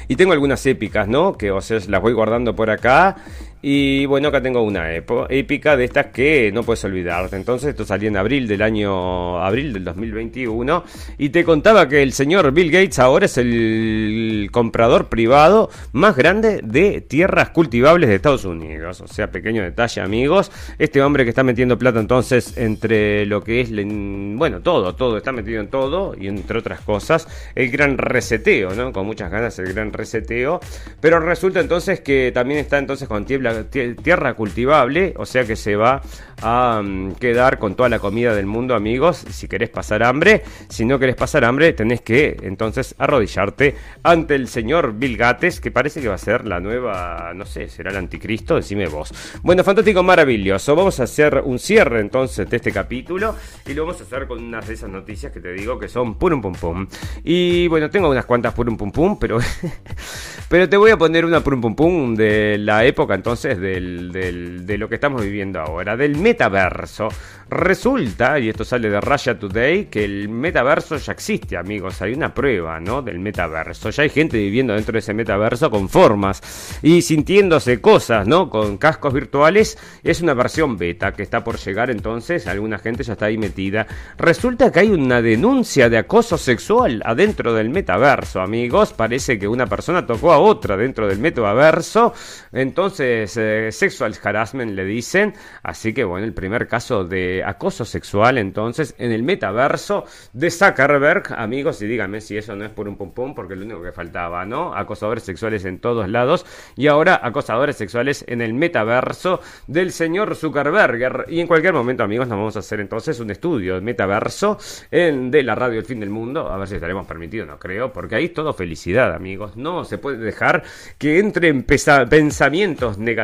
[0.09, 1.39] Y tengo algunas épicas, ¿no?
[1.39, 3.17] Que o sea, las voy guardando por acá
[3.63, 7.37] y bueno, acá tengo una épica de estas que no puedes olvidarte.
[7.37, 10.85] Entonces, esto salió en abril del año abril del 2021
[11.19, 16.61] y te contaba que el señor Bill Gates ahora es el comprador privado más grande
[16.65, 19.03] de tierras cultivables de Estados Unidos.
[19.03, 20.51] O sea, pequeño detalle, amigos.
[20.79, 25.33] Este hombre que está metiendo plata entonces entre lo que es, bueno, todo, todo, está
[25.33, 28.91] metido en todo y entre otras cosas, el gran reseteo, ¿no?
[28.93, 30.61] Con muchas ganas el gran reseteo.
[31.01, 35.77] Pero resulta entonces que también está entonces con tiembla tierra cultivable, o sea que se
[35.77, 36.03] va
[36.43, 39.25] a mm, quedar con toda la comida del mundo, amigos.
[39.31, 44.49] Si querés pasar hambre, si no querés pasar hambre, tenés que entonces arrodillarte ante el
[44.49, 47.97] señor Bill Gates, que parece que va a ser la nueva, no sé, será el
[47.97, 49.13] anticristo, decime vos.
[49.43, 50.75] Bueno, fantástico, maravilloso.
[50.75, 53.35] Vamos a hacer un cierre entonces de este capítulo
[53.67, 56.17] y lo vamos a hacer con unas de esas noticias que te digo que son
[56.17, 56.87] purum pum pum.
[57.25, 59.39] Y bueno, tengo unas cuantas purum pum pum, pero
[60.49, 64.67] Pero te voy a poner una pum pum pum de la época entonces del, del,
[64.67, 67.09] de lo que estamos viviendo ahora, del metaverso.
[67.51, 72.01] Resulta, y esto sale de Russia Today, que el metaverso ya existe, amigos.
[72.01, 73.03] Hay una prueba, ¿no?
[73.03, 73.91] Del metaverso.
[73.91, 78.49] Ya hay gente viviendo dentro de ese metaverso con formas y sintiéndose cosas, ¿no?
[78.49, 79.77] Con cascos virtuales.
[80.05, 82.47] Es una versión beta que está por llegar entonces.
[82.47, 83.85] Alguna gente ya está ahí metida.
[84.17, 88.93] Resulta que hay una denuncia de acoso sexual adentro del metaverso, amigos.
[88.93, 92.15] Parece que una persona tocó a otra dentro del metaverso.
[92.53, 95.35] Entonces, eh, sexual harassment le dicen.
[95.63, 101.35] Así que, bueno, el primer caso de acoso sexual entonces en el metaverso de Zuckerberg,
[101.37, 104.45] amigos, y díganme si eso no es por un pum, porque lo único que faltaba,
[104.45, 104.75] ¿no?
[104.75, 111.27] Acosadores sexuales en todos lados y ahora acosadores sexuales en el metaverso del señor Zuckerberg.
[111.29, 114.59] Y en cualquier momento, amigos, nos vamos a hacer entonces un estudio de metaverso
[114.91, 117.93] en, de la radio El Fin del Mundo, a ver si estaremos permitidos, no creo,
[117.93, 119.57] porque ahí todo felicidad, amigos.
[119.57, 120.63] No se puede dejar
[120.99, 123.20] que entren pensamientos negativos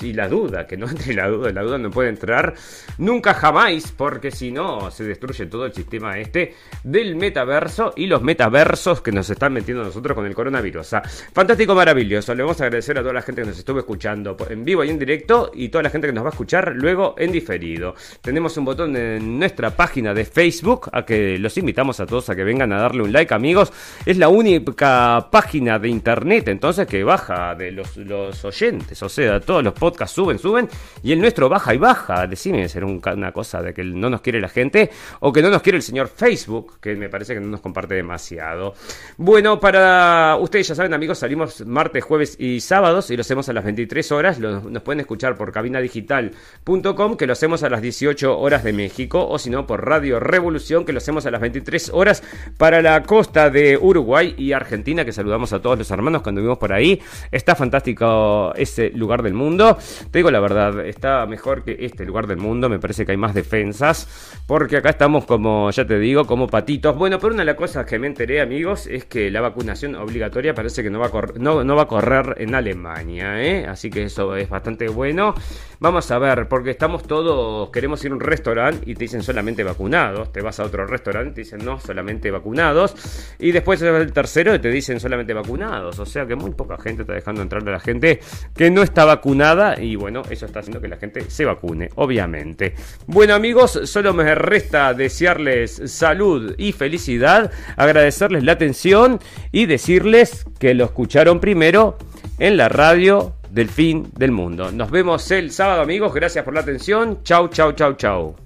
[0.00, 2.54] y la duda, que no entre la duda, la duda no puede entrar
[2.98, 8.22] nunca jamás porque si no se destruye todo el sistema este del metaverso y los
[8.22, 10.88] metaversos que nos están metiendo nosotros con el coronavirus.
[11.32, 12.34] fantástico, maravilloso.
[12.34, 14.90] Le vamos a agradecer a toda la gente que nos estuvo escuchando en vivo y
[14.90, 17.94] en directo y toda la gente que nos va a escuchar luego en diferido.
[18.20, 22.36] Tenemos un botón en nuestra página de Facebook a que los invitamos a todos a
[22.36, 23.72] que vengan a darle un like, amigos.
[24.04, 27.96] Es la única página de internet entonces que baja de los
[28.44, 30.68] oyentes, o sea, todos los podcasts suben, suben
[31.02, 32.26] y el nuestro baja y baja.
[32.26, 35.62] Decime, será una cosa de que no nos quiere la gente o que no nos
[35.62, 38.74] quiere el señor Facebook, que me parece que no nos comparte demasiado.
[39.16, 43.52] Bueno, para ustedes ya saben, amigos, salimos martes, jueves y sábados y lo hacemos a
[43.52, 44.38] las 23 horas.
[44.38, 49.38] nos pueden escuchar por cabinadigital.com, que lo hacemos a las 18 horas de México, o
[49.38, 52.22] si no, por Radio Revolución, que lo hacemos a las 23 horas
[52.58, 56.58] para la costa de Uruguay y Argentina, que saludamos a todos los hermanos cuando vimos
[56.58, 57.00] por ahí.
[57.30, 59.76] Está fantástico ese lugar del mundo.
[60.10, 62.68] Te digo la verdad, está mejor que este lugar del mundo.
[62.68, 66.96] Me parece que hay más defensas, porque acá estamos como, ya te digo, como patitos.
[66.96, 70.54] Bueno, pero una de las cosas que me enteré, amigos, es que la vacunación obligatoria
[70.54, 73.66] parece que no va a, no va a correr en Alemania, ¿eh?
[73.66, 75.34] así que eso es bastante bueno.
[75.78, 79.62] Vamos a ver, porque estamos todos, queremos ir a un restaurante y te dicen solamente
[79.62, 82.94] vacunados, te vas a otro restaurante y te dicen no, solamente vacunados,
[83.38, 87.02] y después el tercero y te dicen solamente vacunados, o sea que muy poca gente
[87.02, 88.20] está dejando entrar a la gente
[88.54, 92.74] que no está vacunada y bueno, eso está haciendo que la gente se vacune, obviamente.
[93.06, 99.20] Bueno amigos, solo me resta desearles salud y felicidad, agradecerles la atención
[99.52, 101.96] y decirles que lo escucharon primero
[102.38, 104.70] en la radio del fin del mundo.
[104.70, 107.22] Nos vemos el sábado amigos, gracias por la atención.
[107.22, 108.36] Chau, chau, chau, chau.